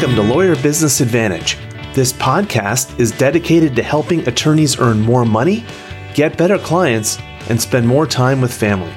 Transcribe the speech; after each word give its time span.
Welcome 0.00 0.16
to 0.16 0.32
Lawyer 0.32 0.56
Business 0.56 1.02
Advantage. 1.02 1.58
This 1.94 2.10
podcast 2.10 2.98
is 2.98 3.12
dedicated 3.12 3.76
to 3.76 3.82
helping 3.82 4.26
attorneys 4.26 4.80
earn 4.80 4.98
more 4.98 5.26
money, 5.26 5.62
get 6.14 6.38
better 6.38 6.56
clients, 6.56 7.18
and 7.50 7.60
spend 7.60 7.86
more 7.86 8.06
time 8.06 8.40
with 8.40 8.50
family. 8.50 8.94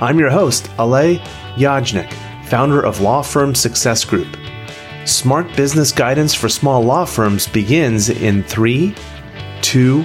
I'm 0.00 0.18
your 0.18 0.30
host, 0.30 0.64
Alay 0.78 1.20
Yajnik, 1.54 2.12
founder 2.46 2.84
of 2.84 3.00
Law 3.00 3.22
Firm 3.22 3.54
Success 3.54 4.04
Group. 4.04 4.36
Smart 5.04 5.46
business 5.54 5.92
guidance 5.92 6.34
for 6.34 6.48
small 6.48 6.82
law 6.82 7.04
firms 7.04 7.46
begins 7.46 8.10
in 8.10 8.42
three, 8.42 8.96
two, 9.60 10.02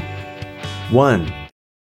one. 0.91 1.33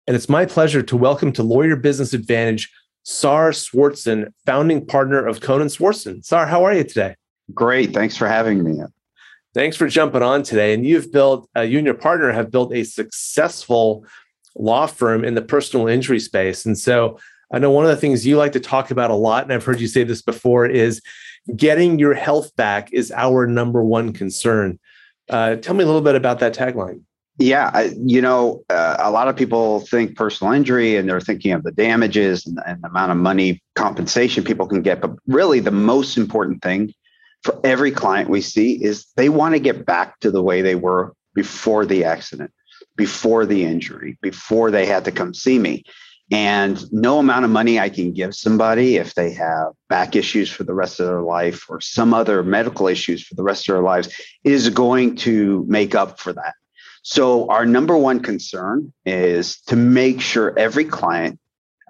And 0.07 0.15
it's 0.15 0.29
my 0.29 0.45
pleasure 0.45 0.83
to 0.83 0.99
welcome 0.99 1.33
to 1.33 1.43
Lawyer 1.43 1.77
Business 1.77 2.13
Advantage 2.13 2.71
Sar 3.05 3.53
Swartzen, 3.53 4.35
founding 4.45 4.85
partner 4.85 5.27
of 5.27 5.41
Cohn 5.41 5.63
and 5.63 5.71
Swartzen. 5.71 6.23
Sar, 6.23 6.47
how 6.47 6.63
are 6.63 6.75
you 6.75 6.85
today? 6.85 7.15
Great. 7.53 7.93
Thanks 7.93 8.17
for 8.17 8.27
having 8.27 8.63
me. 8.63 8.83
Thanks 9.53 9.77
for 9.77 9.87
jumping 9.87 10.23
on 10.23 10.43
today. 10.43 10.75
And 10.75 10.85
you've 10.85 11.13
built, 11.13 11.49
uh, 11.57 11.61
you 11.61 11.79
and 11.79 11.87
your 11.87 11.95
partner 11.95 12.33
have 12.33 12.51
built 12.51 12.75
a 12.75 12.85
successful 12.85 14.05
law 14.57 14.87
firm 14.87 15.25
in 15.25 15.35
the 15.35 15.43
personal 15.43 15.87
injury 15.87 16.21
space. 16.21 16.65
And 16.65 16.79
so 16.79 17.19
I 17.53 17.59
know 17.59 17.71
one 17.71 17.85
of 17.85 17.91
the 17.91 17.97
things 17.97 18.27
you 18.27 18.37
like 18.37 18.53
to 18.53 18.61
talk 18.61 18.91
about 18.91 19.11
a 19.11 19.15
lot, 19.15 19.45
and 19.45 19.53
I've 19.53 19.65
heard 19.65 19.81
you 19.81 19.87
say 19.87 20.03
this 20.05 20.23
before, 20.23 20.67
is 20.67 21.01
getting 21.55 21.99
your 21.99 22.15
health 22.15 22.55
back 22.57 22.93
is 22.93 23.13
our 23.13 23.47
number 23.47 23.85
one 23.85 24.13
concern. 24.13 24.79
Uh, 25.29 25.57
tell 25.57 25.75
me 25.75 25.85
a 25.85 25.87
little 25.87 26.01
bit 26.01 26.15
about 26.15 26.41
that 26.41 26.55
tagline. 26.55 27.03
Yeah, 27.39 27.71
I, 27.75 27.93
you 27.99 28.21
know, 28.21 28.63
uh, 28.71 28.97
a 28.99 29.11
lot 29.11 29.29
of 29.29 29.37
people 29.37 29.81
think 29.81 30.17
personal 30.17 30.53
injury 30.53 30.97
and 30.97 31.09
they're 31.09 31.21
thinking 31.21 31.53
of 31.53 31.65
the 31.65 31.73
damages 31.73 32.47
and, 32.47 32.59
and 32.65 32.81
the 32.83 32.89
amount 32.89 33.11
of 33.11 33.19
money 33.19 33.61
compensation 33.75 34.45
people 34.45 34.67
can 34.67 34.83
get. 34.83 35.01
But 35.01 35.17
really, 35.27 35.59
the 35.61 35.73
most 35.73 36.17
important 36.17 36.63
thing 36.63 36.95
for 37.45 37.61
every 37.63 37.93
client 37.93 38.31
we 38.31 38.41
see 38.41 38.83
is 38.83 39.07
they 39.17 39.29
want 39.29 39.55
to 39.55 39.61
get 39.61 39.85
back 39.85 40.19
to 40.21 40.31
the 40.31 40.43
way 40.43 40.63
they 40.63 40.75
were 40.75 41.15
before 41.35 41.85
the 41.85 42.05
accident, 42.05 42.51
before 42.97 43.45
the 43.45 43.65
injury, 43.65 44.19
before 44.23 44.71
they 44.71 44.87
had 44.87 45.05
to 45.05 45.13
come 45.13 45.35
see 45.35 45.59
me. 45.59 45.85
And 46.33 46.91
no 46.91 47.19
amount 47.19 47.45
of 47.45 47.51
money 47.51 47.79
I 47.79 47.91
can 47.91 48.15
give 48.15 48.35
somebody 48.35 48.97
if 48.97 49.15
they 49.15 49.33
have 49.35 49.73
back 49.91 50.17
issues 50.17 50.51
for 50.51 50.65
the 50.65 50.73
rest 50.73 50.99
of 50.99 51.07
their 51.07 51.21
life 51.21 51.67
or 51.69 51.83
some 51.83 52.15
other 52.15 52.43
medical 52.43 52.89
issues 52.89 53.23
for 53.23 53.35
the 53.35 53.43
rest 53.43 53.69
of 53.69 53.75
their 53.75 53.83
lives 53.83 54.09
is 54.43 54.71
going 54.71 55.17
to 55.17 55.67
make 55.69 55.95
up 55.95 56.19
for 56.19 56.33
that. 56.33 56.55
So, 57.03 57.51
our 57.51 57.67
number 57.67 57.99
one 57.99 58.21
concern 58.21 58.95
is 59.05 59.61
to 59.67 59.77
make 59.77 60.23
sure 60.23 60.59
every 60.59 60.87
client 60.87 61.39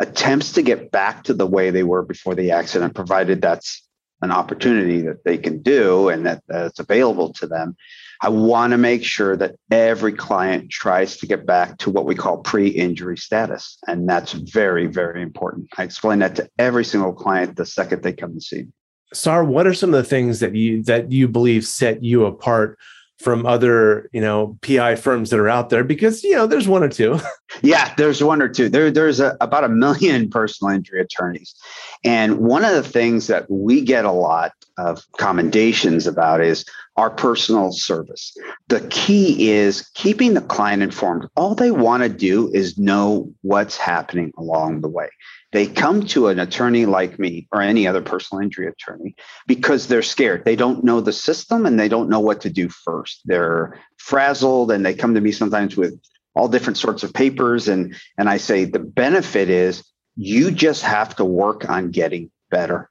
attempts 0.00 0.52
to 0.52 0.62
get 0.62 0.90
back 0.90 1.22
to 1.24 1.34
the 1.34 1.46
way 1.46 1.70
they 1.70 1.84
were 1.84 2.02
before 2.02 2.34
the 2.34 2.50
accident, 2.50 2.96
provided 2.96 3.40
that's 3.40 3.83
an 4.24 4.32
opportunity 4.32 5.00
that 5.02 5.24
they 5.24 5.38
can 5.38 5.62
do 5.62 6.08
and 6.08 6.26
that 6.26 6.42
that's 6.48 6.80
available 6.80 7.32
to 7.34 7.46
them. 7.46 7.76
I 8.22 8.30
want 8.30 8.70
to 8.70 8.78
make 8.78 9.04
sure 9.04 9.36
that 9.36 9.56
every 9.70 10.12
client 10.12 10.70
tries 10.70 11.18
to 11.18 11.26
get 11.26 11.46
back 11.46 11.78
to 11.78 11.90
what 11.90 12.06
we 12.06 12.14
call 12.14 12.38
pre 12.38 12.68
injury 12.68 13.18
status. 13.18 13.76
And 13.86 14.08
that's 14.08 14.32
very, 14.32 14.86
very 14.86 15.22
important. 15.22 15.68
I 15.76 15.82
explain 15.82 16.20
that 16.20 16.36
to 16.36 16.48
every 16.58 16.84
single 16.84 17.12
client 17.12 17.56
the 17.56 17.66
second 17.66 18.02
they 18.02 18.12
come 18.12 18.34
to 18.34 18.40
see 18.40 18.62
me. 18.62 18.68
Sar, 19.12 19.44
what 19.44 19.66
are 19.66 19.74
some 19.74 19.94
of 19.94 20.02
the 20.02 20.08
things 20.08 20.40
that 20.40 20.54
you 20.54 20.82
that 20.84 21.12
you 21.12 21.28
believe 21.28 21.64
set 21.64 22.02
you 22.02 22.24
apart 22.24 22.78
from 23.24 23.46
other 23.46 24.10
you 24.12 24.20
know 24.20 24.56
pi 24.60 24.94
firms 24.94 25.30
that 25.30 25.40
are 25.40 25.48
out 25.48 25.70
there 25.70 25.82
because 25.82 26.22
you 26.22 26.34
know 26.34 26.46
there's 26.46 26.68
one 26.68 26.82
or 26.82 26.88
two. 26.88 27.18
Yeah 27.62 27.94
there's 27.96 28.22
one 28.22 28.42
or 28.42 28.48
two. 28.48 28.68
There, 28.68 28.90
there's 28.90 29.20
a, 29.20 29.36
about 29.40 29.62
a 29.62 29.68
million 29.68 30.28
personal 30.38 30.74
injury 30.74 31.00
attorneys. 31.00 31.54
And 32.02 32.38
one 32.38 32.64
of 32.64 32.72
the 32.72 32.82
things 32.82 33.28
that 33.28 33.48
we 33.48 33.80
get 33.80 34.04
a 34.04 34.10
lot 34.10 34.52
of 34.76 35.04
commendations 35.18 36.06
about 36.06 36.40
is 36.40 36.64
our 36.96 37.10
personal 37.10 37.72
service. 37.72 38.36
The 38.68 38.80
key 38.90 39.50
is 39.50 39.88
keeping 39.94 40.34
the 40.34 40.40
client 40.40 40.82
informed. 40.82 41.28
All 41.36 41.54
they 41.54 41.70
want 41.70 42.02
to 42.02 42.08
do 42.08 42.50
is 42.52 42.76
know 42.76 43.32
what's 43.42 43.76
happening 43.76 44.32
along 44.36 44.80
the 44.80 44.88
way 44.88 45.08
they 45.54 45.68
come 45.68 46.04
to 46.04 46.26
an 46.26 46.40
attorney 46.40 46.84
like 46.84 47.16
me 47.16 47.46
or 47.52 47.62
any 47.62 47.86
other 47.86 48.02
personal 48.02 48.42
injury 48.42 48.66
attorney 48.66 49.14
because 49.46 49.86
they're 49.86 50.02
scared. 50.02 50.44
They 50.44 50.56
don't 50.56 50.82
know 50.82 51.00
the 51.00 51.12
system 51.12 51.64
and 51.64 51.78
they 51.78 51.86
don't 51.86 52.08
know 52.08 52.18
what 52.18 52.40
to 52.40 52.50
do 52.50 52.68
first. 52.68 53.20
They're 53.24 53.80
frazzled 53.96 54.72
and 54.72 54.84
they 54.84 54.94
come 54.94 55.14
to 55.14 55.20
me 55.20 55.30
sometimes 55.30 55.76
with 55.76 55.96
all 56.34 56.48
different 56.48 56.76
sorts 56.76 57.04
of 57.04 57.14
papers. 57.14 57.68
And, 57.68 57.94
and 58.18 58.28
I 58.28 58.38
say, 58.38 58.64
the 58.64 58.80
benefit 58.80 59.48
is 59.48 59.84
you 60.16 60.50
just 60.50 60.82
have 60.82 61.14
to 61.16 61.24
work 61.24 61.70
on 61.70 61.92
getting 61.92 62.32
better. 62.50 62.90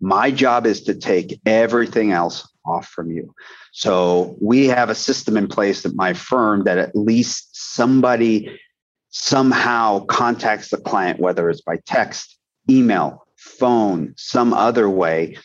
My 0.00 0.32
job 0.32 0.66
is 0.66 0.82
to 0.84 0.96
take 0.96 1.40
everything 1.46 2.10
else 2.10 2.52
off 2.66 2.88
from 2.88 3.12
you. 3.12 3.32
So 3.70 4.36
we 4.40 4.66
have 4.66 4.90
a 4.90 4.96
system 4.96 5.36
in 5.36 5.46
place 5.46 5.86
at 5.86 5.94
my 5.94 6.14
firm 6.14 6.64
that 6.64 6.76
at 6.76 6.96
least 6.96 7.50
somebody 7.52 8.58
somehow 9.10 10.04
contacts 10.06 10.70
the 10.70 10.78
client, 10.78 11.20
whether 11.20 11.50
it's 11.50 11.60
by 11.60 11.76
text, 11.86 12.38
email, 12.68 13.26
phone, 13.36 14.14
some 14.16 14.52
other 14.52 14.88
way, 14.88 15.36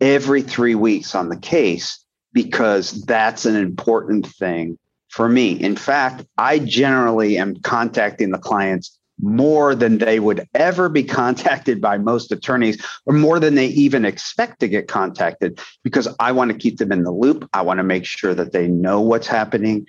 every 0.00 0.42
three 0.42 0.74
weeks 0.74 1.14
on 1.14 1.28
the 1.28 1.36
case, 1.36 2.04
because 2.32 3.04
that's 3.04 3.46
an 3.46 3.56
important 3.56 4.26
thing 4.26 4.78
for 5.08 5.28
me. 5.28 5.52
In 5.52 5.76
fact, 5.76 6.24
I 6.36 6.58
generally 6.58 7.38
am 7.38 7.56
contacting 7.60 8.30
the 8.30 8.38
clients 8.38 8.98
more 9.20 9.76
than 9.76 9.98
they 9.98 10.18
would 10.18 10.46
ever 10.54 10.88
be 10.88 11.04
contacted 11.22 11.80
by 11.80 11.98
most 11.98 12.32
attorneys, 12.32 12.84
or 13.06 13.14
more 13.14 13.38
than 13.38 13.54
they 13.54 13.66
even 13.66 14.04
expect 14.04 14.58
to 14.60 14.68
get 14.68 14.88
contacted, 14.88 15.60
because 15.84 16.08
I 16.18 16.32
want 16.32 16.50
to 16.50 16.58
keep 16.58 16.78
them 16.78 16.90
in 16.90 17.04
the 17.04 17.12
loop. 17.12 17.48
I 17.52 17.62
want 17.62 17.78
to 17.78 17.84
make 17.84 18.04
sure 18.04 18.34
that 18.34 18.52
they 18.52 18.66
know 18.66 19.00
what's 19.00 19.28
happening 19.28 19.86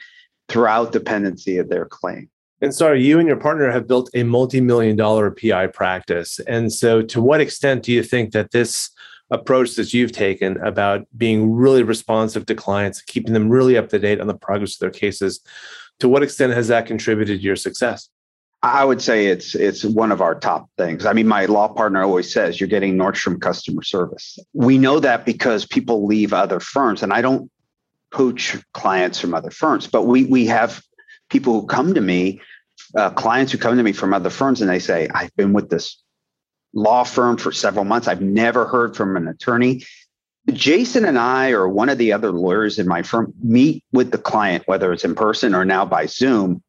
throughout 0.48 0.92
the 0.92 1.00
pendency 1.00 1.58
of 1.58 1.70
their 1.70 1.86
claim. 1.86 2.30
And 2.66 2.74
sorry, 2.74 3.06
you 3.06 3.20
and 3.20 3.28
your 3.28 3.38
partner 3.38 3.70
have 3.70 3.88
built 3.88 4.10
a 4.16 4.24
multi-million 4.24 4.96
dollar 4.96 5.30
PI 5.30 5.68
practice. 5.68 6.40
And 6.48 6.74
so 6.74 7.04
to 7.04 7.22
what 7.22 7.40
extent 7.40 7.84
do 7.84 7.92
you 7.92 8.02
think 8.02 8.32
that 8.32 8.50
this 8.50 8.90
approach 9.30 9.76
that 9.76 9.94
you've 9.94 10.12
taken 10.12 10.58
about 10.66 11.06
being 11.16 11.54
really 11.54 11.84
responsive 11.84 12.48
to 12.48 12.56
clients, 12.56 13.04
keeping 13.04 13.34
them 13.34 13.50
really 13.50 13.78
up 13.78 13.90
to 13.90 14.00
date 14.00 14.20
on 14.20 14.26
the 14.26 14.34
progress 14.34 14.74
of 14.74 14.80
their 14.80 14.90
cases, 14.90 15.42
to 16.00 16.10
what 16.10 16.24
extent 16.24 16.54
has 16.54 16.68
that 16.70 16.88
contributed 16.88 17.38
to 17.38 17.44
your 17.44 17.56
success? 17.56 18.10
I 18.64 18.84
would 18.84 19.00
say 19.00 19.28
it's 19.28 19.54
it's 19.54 19.86
one 19.86 20.12
of 20.12 20.20
our 20.20 20.34
top 20.34 20.68
things. 20.76 21.06
I 21.06 21.14
mean, 21.14 21.28
my 21.28 21.46
law 21.46 21.68
partner 21.68 22.02
always 22.02 22.34
says 22.34 22.60
you're 22.60 22.68
getting 22.68 22.98
Nordstrom 22.98 23.40
customer 23.40 23.84
service. 23.84 24.40
We 24.54 24.80
know 24.80 25.00
that 25.02 25.24
because 25.24 25.68
people 25.68 26.08
leave 26.08 26.34
other 26.34 26.60
firms, 26.60 27.04
and 27.04 27.14
I 27.14 27.22
don't 27.22 27.52
poach 28.10 28.58
clients 28.74 29.20
from 29.20 29.36
other 29.36 29.52
firms, 29.52 29.86
but 29.86 30.08
we 30.08 30.24
we 30.24 30.48
have 30.48 30.82
people 31.30 31.62
who 31.62 31.68
come 31.68 31.94
to 31.94 32.02
me, 32.02 32.42
uh, 32.96 33.10
clients 33.12 33.52
who 33.52 33.58
come 33.58 33.78
to 33.78 33.84
me 33.84 33.94
from 33.94 34.14
other 34.14 34.30
firms, 34.30 34.62
and 34.62 34.70
they 34.70 34.80
say, 34.80 35.08
I've 35.14 35.36
been 35.36 35.54
with 35.54 35.70
this 35.70 36.02
law 36.74 37.04
firm 37.04 37.38
for 37.38 37.52
several 37.52 37.86
months. 37.86 38.08
I've 38.08 38.22
never 38.22 38.66
heard 38.66 38.96
from 38.96 39.18
an 39.18 39.28
attorney. 39.28 39.84
Jason 40.52 41.06
and 41.06 41.18
I, 41.18 41.52
or 41.52 41.68
one 41.68 41.90
of 41.90 41.98
the 41.98 42.14
other 42.14 42.32
lawyers 42.32 42.78
in 42.78 42.88
my 42.88 43.02
firm, 43.02 43.34
meet 43.42 43.84
with 43.92 44.12
the 44.12 44.18
client, 44.18 44.68
whether 44.68 44.94
it's 44.94 45.04
in 45.04 45.16
person 45.16 45.56
or 45.56 45.66
now 45.66 45.86
by 45.86 46.06
Zoom 46.06 46.62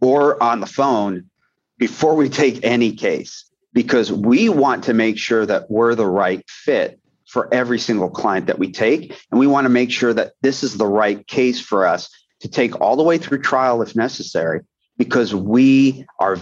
or 0.00 0.42
on 0.42 0.60
the 0.60 0.66
phone, 0.66 1.30
before 1.78 2.14
we 2.14 2.28
take 2.28 2.64
any 2.64 2.92
case, 2.92 3.44
because 3.72 4.10
we 4.10 4.48
want 4.48 4.84
to 4.84 4.94
make 4.94 5.18
sure 5.18 5.44
that 5.44 5.70
we're 5.70 5.94
the 5.94 6.06
right 6.06 6.44
fit 6.48 6.98
for 7.26 7.52
every 7.52 7.78
single 7.78 8.10
client 8.10 8.46
that 8.46 8.58
we 8.58 8.72
take. 8.72 9.16
And 9.30 9.38
we 9.38 9.46
want 9.46 9.64
to 9.64 9.70
make 9.70 9.90
sure 9.90 10.12
that 10.12 10.32
this 10.42 10.62
is 10.62 10.76
the 10.76 10.86
right 10.86 11.26
case 11.26 11.60
for 11.60 11.86
us 11.86 12.10
to 12.40 12.48
take 12.48 12.80
all 12.80 12.96
the 12.96 13.02
way 13.02 13.18
through 13.18 13.42
trial 13.42 13.82
if 13.82 13.94
necessary, 13.94 14.60
because 14.96 15.34
we 15.34 16.06
are 16.18 16.38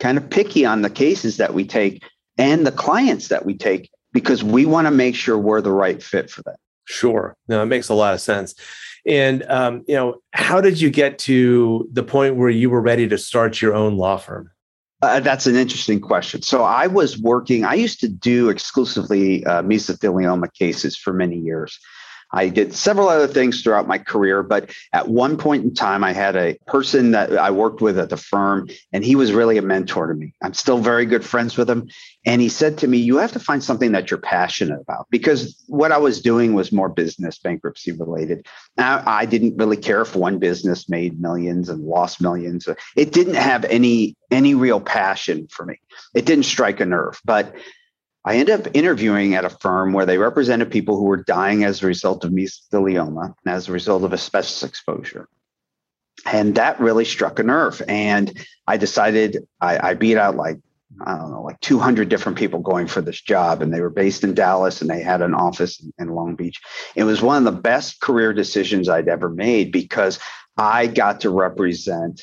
kind 0.00 0.18
of 0.18 0.28
picky 0.28 0.64
on 0.64 0.82
the 0.82 0.90
cases 0.90 1.36
that 1.36 1.54
we 1.54 1.64
take 1.64 2.02
and 2.38 2.66
the 2.66 2.72
clients 2.72 3.28
that 3.28 3.44
we 3.44 3.54
take, 3.54 3.90
because 4.12 4.42
we 4.42 4.64
want 4.66 4.86
to 4.86 4.90
make 4.90 5.14
sure 5.14 5.36
we're 5.38 5.60
the 5.60 5.72
right 5.72 6.02
fit 6.02 6.30
for 6.30 6.42
them. 6.42 6.56
Sure. 6.84 7.36
No, 7.48 7.62
it 7.62 7.66
makes 7.66 7.88
a 7.88 7.94
lot 7.94 8.14
of 8.14 8.20
sense. 8.20 8.54
And 9.06 9.44
um, 9.44 9.84
you 9.86 9.94
know, 9.94 10.16
how 10.32 10.60
did 10.60 10.80
you 10.80 10.90
get 10.90 11.18
to 11.20 11.88
the 11.92 12.02
point 12.02 12.36
where 12.36 12.50
you 12.50 12.70
were 12.70 12.80
ready 12.80 13.08
to 13.08 13.18
start 13.18 13.62
your 13.62 13.74
own 13.74 13.96
law 13.96 14.16
firm? 14.16 14.50
Uh, 15.02 15.20
that's 15.20 15.46
an 15.46 15.56
interesting 15.56 16.00
question. 16.00 16.42
So 16.42 16.62
I 16.62 16.86
was 16.86 17.18
working. 17.18 17.64
I 17.64 17.74
used 17.74 18.00
to 18.00 18.08
do 18.08 18.50
exclusively 18.50 19.44
uh, 19.46 19.62
mesothelioma 19.62 20.52
cases 20.52 20.96
for 20.96 21.12
many 21.12 21.38
years. 21.38 21.78
I 22.32 22.48
did 22.48 22.74
several 22.74 23.08
other 23.08 23.26
things 23.26 23.62
throughout 23.62 23.88
my 23.88 23.98
career, 23.98 24.42
but 24.42 24.70
at 24.92 25.08
one 25.08 25.36
point 25.36 25.64
in 25.64 25.74
time, 25.74 26.04
I 26.04 26.12
had 26.12 26.36
a 26.36 26.56
person 26.66 27.10
that 27.12 27.36
I 27.36 27.50
worked 27.50 27.80
with 27.80 27.98
at 27.98 28.10
the 28.10 28.16
firm, 28.16 28.68
and 28.92 29.04
he 29.04 29.16
was 29.16 29.32
really 29.32 29.58
a 29.58 29.62
mentor 29.62 30.06
to 30.06 30.14
me. 30.14 30.34
I'm 30.42 30.54
still 30.54 30.78
very 30.78 31.06
good 31.06 31.24
friends 31.24 31.56
with 31.56 31.68
him. 31.68 31.88
And 32.24 32.40
he 32.40 32.48
said 32.48 32.78
to 32.78 32.88
me, 32.88 32.98
You 32.98 33.16
have 33.16 33.32
to 33.32 33.40
find 33.40 33.64
something 33.64 33.92
that 33.92 34.10
you're 34.10 34.20
passionate 34.20 34.80
about 34.80 35.06
because 35.10 35.62
what 35.66 35.90
I 35.92 35.98
was 35.98 36.20
doing 36.20 36.54
was 36.54 36.70
more 36.70 36.88
business 36.88 37.38
bankruptcy 37.38 37.92
related. 37.92 38.46
Now, 38.76 39.02
I 39.06 39.26
didn't 39.26 39.56
really 39.56 39.76
care 39.76 40.02
if 40.02 40.14
one 40.14 40.38
business 40.38 40.88
made 40.88 41.20
millions 41.20 41.68
and 41.68 41.82
lost 41.82 42.20
millions. 42.20 42.68
It 42.96 43.12
didn't 43.12 43.34
have 43.34 43.64
any 43.64 44.16
any 44.30 44.54
real 44.54 44.80
passion 44.80 45.48
for 45.50 45.64
me. 45.66 45.80
It 46.14 46.24
didn't 46.24 46.44
strike 46.44 46.80
a 46.80 46.86
nerve. 46.86 47.20
But 47.24 47.54
I 48.24 48.36
ended 48.36 48.66
up 48.66 48.74
interviewing 48.74 49.34
at 49.34 49.46
a 49.46 49.50
firm 49.50 49.92
where 49.92 50.04
they 50.04 50.18
represented 50.18 50.70
people 50.70 50.96
who 50.96 51.04
were 51.04 51.22
dying 51.22 51.64
as 51.64 51.82
a 51.82 51.86
result 51.86 52.24
of 52.24 52.32
mesothelioma 52.32 53.34
and 53.44 53.54
as 53.54 53.68
a 53.68 53.72
result 53.72 54.04
of 54.04 54.12
asbestos 54.12 54.68
exposure. 54.68 55.28
And 56.26 56.54
that 56.56 56.78
really 56.80 57.06
struck 57.06 57.38
a 57.38 57.42
nerve. 57.42 57.80
And 57.88 58.36
I 58.66 58.76
decided 58.76 59.38
I, 59.60 59.90
I 59.90 59.94
beat 59.94 60.18
out 60.18 60.36
like, 60.36 60.58
I 61.06 61.16
don't 61.16 61.30
know, 61.30 61.42
like 61.42 61.60
200 61.60 62.10
different 62.10 62.36
people 62.36 62.60
going 62.60 62.88
for 62.88 63.00
this 63.00 63.18
job. 63.20 63.62
And 63.62 63.72
they 63.72 63.80
were 63.80 63.88
based 63.88 64.22
in 64.22 64.34
Dallas 64.34 64.82
and 64.82 64.90
they 64.90 65.02
had 65.02 65.22
an 65.22 65.32
office 65.32 65.80
in, 65.80 65.92
in 65.98 66.14
Long 66.14 66.34
Beach. 66.34 66.60
It 66.94 67.04
was 67.04 67.22
one 67.22 67.38
of 67.38 67.44
the 67.44 67.58
best 67.58 68.00
career 68.00 68.34
decisions 68.34 68.88
I'd 68.88 69.08
ever 69.08 69.30
made 69.30 69.72
because 69.72 70.18
I 70.58 70.88
got 70.88 71.20
to 71.20 71.30
represent 71.30 72.22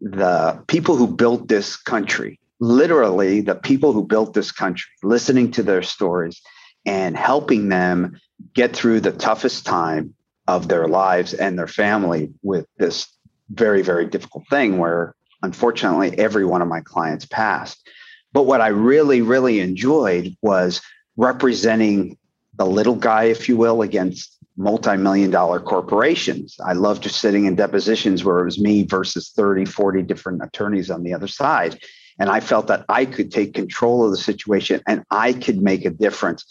the 0.00 0.64
people 0.66 0.96
who 0.96 1.06
built 1.06 1.46
this 1.46 1.76
country 1.76 2.40
literally 2.60 3.40
the 3.40 3.54
people 3.54 3.92
who 3.92 4.06
built 4.06 4.34
this 4.34 4.52
country, 4.52 4.90
listening 5.02 5.50
to 5.52 5.62
their 5.62 5.82
stories 5.82 6.40
and 6.84 7.16
helping 7.16 7.68
them 7.68 8.18
get 8.54 8.74
through 8.74 9.00
the 9.00 9.12
toughest 9.12 9.66
time 9.66 10.14
of 10.46 10.68
their 10.68 10.86
lives 10.86 11.34
and 11.34 11.58
their 11.58 11.66
family 11.66 12.32
with 12.42 12.66
this 12.78 13.08
very, 13.50 13.82
very 13.82 14.06
difficult 14.06 14.44
thing 14.48 14.78
where 14.78 15.14
unfortunately 15.42 16.16
every 16.18 16.44
one 16.44 16.62
of 16.62 16.68
my 16.68 16.80
clients 16.80 17.26
passed. 17.26 17.88
But 18.32 18.44
what 18.44 18.60
I 18.60 18.68
really, 18.68 19.22
really 19.22 19.60
enjoyed 19.60 20.36
was 20.42 20.80
representing 21.16 22.18
the 22.54 22.66
little 22.66 22.94
guy, 22.94 23.24
if 23.24 23.48
you 23.48 23.56
will, 23.56 23.82
against 23.82 24.36
multi-million 24.56 25.30
dollar 25.30 25.60
corporations. 25.60 26.56
I 26.64 26.72
loved 26.72 27.02
just 27.02 27.20
sitting 27.20 27.44
in 27.44 27.56
depositions 27.56 28.24
where 28.24 28.40
it 28.40 28.44
was 28.44 28.58
me 28.58 28.84
versus 28.84 29.32
30, 29.36 29.66
40 29.66 30.02
different 30.02 30.42
attorneys 30.42 30.90
on 30.90 31.02
the 31.02 31.12
other 31.12 31.28
side 31.28 31.78
and 32.18 32.30
I 32.30 32.40
felt 32.40 32.68
that 32.68 32.84
I 32.88 33.04
could 33.04 33.30
take 33.30 33.54
control 33.54 34.04
of 34.04 34.10
the 34.10 34.16
situation 34.16 34.80
and 34.86 35.04
I 35.10 35.32
could 35.32 35.60
make 35.60 35.84
a 35.84 35.90
difference, 35.90 36.44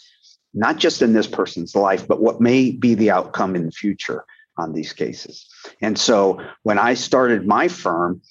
not 0.54 0.76
just 0.76 1.02
in 1.02 1.12
this 1.12 1.26
person's 1.26 1.74
life, 1.74 2.06
but 2.06 2.20
what 2.20 2.40
may 2.40 2.70
be 2.70 2.94
the 2.94 3.10
outcome 3.10 3.56
in 3.56 3.66
the 3.66 3.72
future 3.72 4.24
on 4.56 4.72
these 4.72 4.92
cases. 4.92 5.46
And 5.80 5.98
so 5.98 6.40
when 6.62 6.78
I 6.78 6.94
started 6.94 7.46
my 7.46 7.68
firm, 7.68 8.22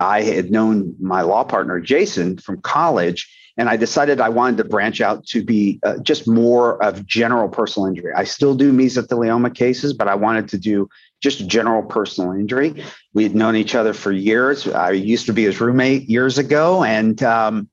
I 0.00 0.22
had 0.22 0.50
known 0.50 0.94
my 1.00 1.22
law 1.22 1.44
partner, 1.44 1.80
Jason, 1.80 2.38
from 2.38 2.60
college. 2.60 3.28
And 3.58 3.68
I 3.68 3.76
decided 3.76 4.20
I 4.20 4.30
wanted 4.30 4.56
to 4.58 4.64
branch 4.64 5.00
out 5.00 5.26
to 5.26 5.44
be 5.44 5.78
uh, 5.82 5.98
just 5.98 6.26
more 6.26 6.82
of 6.82 7.06
general 7.06 7.48
personal 7.48 7.86
injury. 7.86 8.12
I 8.16 8.24
still 8.24 8.54
do 8.54 8.72
mesothelioma 8.72 9.54
cases, 9.54 9.92
but 9.92 10.08
I 10.08 10.14
wanted 10.14 10.48
to 10.48 10.58
do 10.58 10.88
just 11.20 11.46
general 11.46 11.82
personal 11.82 12.32
injury. 12.32 12.82
We 13.12 13.22
had 13.22 13.34
known 13.34 13.56
each 13.56 13.74
other 13.74 13.92
for 13.92 14.10
years. 14.10 14.66
I 14.66 14.92
used 14.92 15.26
to 15.26 15.32
be 15.32 15.44
his 15.44 15.60
roommate 15.60 16.08
years 16.08 16.38
ago, 16.38 16.82
and 16.82 17.22
um, 17.22 17.68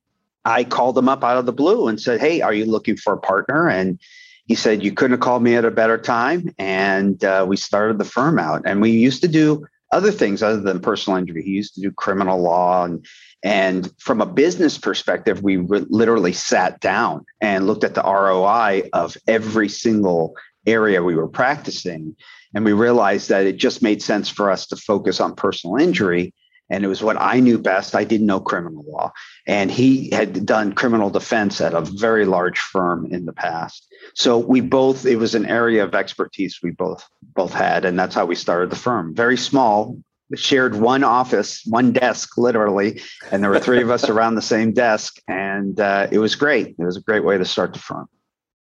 I 0.46 0.66
called 0.66 0.98
him 0.98 1.10
up 1.10 1.24
out 1.24 1.38
of 1.38 1.46
the 1.46 1.54
blue 1.54 1.88
and 1.88 2.00
said, 2.00 2.20
"Hey, 2.20 2.42
are 2.42 2.54
you 2.54 2.66
looking 2.66 2.98
for 2.98 3.14
a 3.14 3.18
partner?" 3.18 3.70
And 3.70 4.00
he 4.46 4.56
said, 4.56 4.84
"You 4.84 4.92
couldn't 4.92 5.14
have 5.14 5.20
called 5.22 5.44
me 5.44 5.56
at 5.56 5.66
a 5.66 5.72
better 5.72 5.98
time." 5.98 6.54
And 6.60 7.24
uh, 7.24 7.46
we 7.48 7.56
started 7.56 7.98
the 7.98 8.06
firm 8.06 8.38
out, 8.38 8.64
and 8.66 8.82
we 8.82 8.92
used 8.92 9.22
to 9.22 9.28
do 9.28 9.66
other 9.92 10.12
things 10.12 10.44
other 10.44 10.62
than 10.62 10.80
personal 10.80 11.18
injury. 11.18 11.44
He 11.44 11.52
used 11.52 11.76
to 11.76 11.82
do 11.82 11.92
criminal 11.92 12.40
law 12.42 12.86
and 12.86 13.06
and 13.42 13.90
from 14.00 14.20
a 14.20 14.26
business 14.26 14.78
perspective, 14.78 15.42
we 15.42 15.58
re- 15.58 15.86
literally 15.90 16.34
sat 16.34 16.82
down 16.82 17.26
and 17.40 17.68
looked 17.68 17.86
at 17.86 17.96
the 17.96 18.04
ROI 18.04 18.90
of 18.92 19.16
every 19.28 19.70
single 19.70 20.36
area 20.68 21.02
we 21.02 21.16
were 21.16 21.30
practicing 21.30 22.18
and 22.54 22.66
we 22.66 22.74
realized 22.74 23.30
that 23.30 23.46
it 23.46 23.58
just 23.58 23.82
made 23.82 24.02
sense 24.02 24.30
for 24.30 24.50
us 24.52 24.68
to 24.68 24.76
focus 24.76 25.20
on 25.20 25.36
personal 25.36 25.78
injury. 25.78 26.34
And 26.70 26.86
it 26.86 26.88
was 26.88 27.02
what 27.02 27.18
I 27.20 27.40
knew 27.40 27.58
best. 27.58 27.96
I 27.96 28.04
didn't 28.04 28.28
know 28.28 28.40
criminal 28.40 28.84
law. 28.88 29.12
And 29.48 29.72
he 29.72 30.10
had 30.12 30.46
done 30.46 30.74
criminal 30.74 31.10
defense 31.10 31.62
at 31.62 31.74
a 31.74 31.82
very 31.82 32.26
large 32.26 32.60
firm 32.60 33.08
in 33.12 33.26
the 33.26 33.34
past. 33.34 33.88
So 34.14 34.38
we 34.38 34.62
both, 34.62 35.06
it 35.06 35.16
was 35.16 35.36
an 35.36 35.46
area 35.46 35.84
of 35.84 35.96
expertise 35.96 36.60
we 36.62 36.72
both 36.72 37.08
both 37.36 37.54
had. 37.54 37.86
And 37.86 37.98
that's 37.98 38.16
how 38.16 38.26
we 38.26 38.36
started 38.36 38.70
the 38.70 38.76
firm. 38.76 39.16
Very 39.16 39.38
small, 39.38 39.98
shared 40.36 40.76
one 40.76 41.04
office, 41.04 41.64
one 41.66 41.92
desk, 41.92 42.38
literally, 42.38 43.02
and 43.32 43.44
there 43.44 43.50
were 43.50 43.60
three 43.60 43.82
of 43.82 43.90
us 43.90 44.10
around 44.10 44.36
the 44.36 44.42
same 44.42 44.74
desk, 44.74 45.20
and 45.28 45.80
uh, 45.80 46.08
it 46.12 46.20
was 46.20 46.36
great. 46.36 46.76
It 46.78 46.84
was 46.84 46.98
a 46.98 47.02
great 47.02 47.24
way 47.24 47.38
to 47.38 47.46
start 47.46 47.74
the 47.74 47.80
firm. 47.80 48.08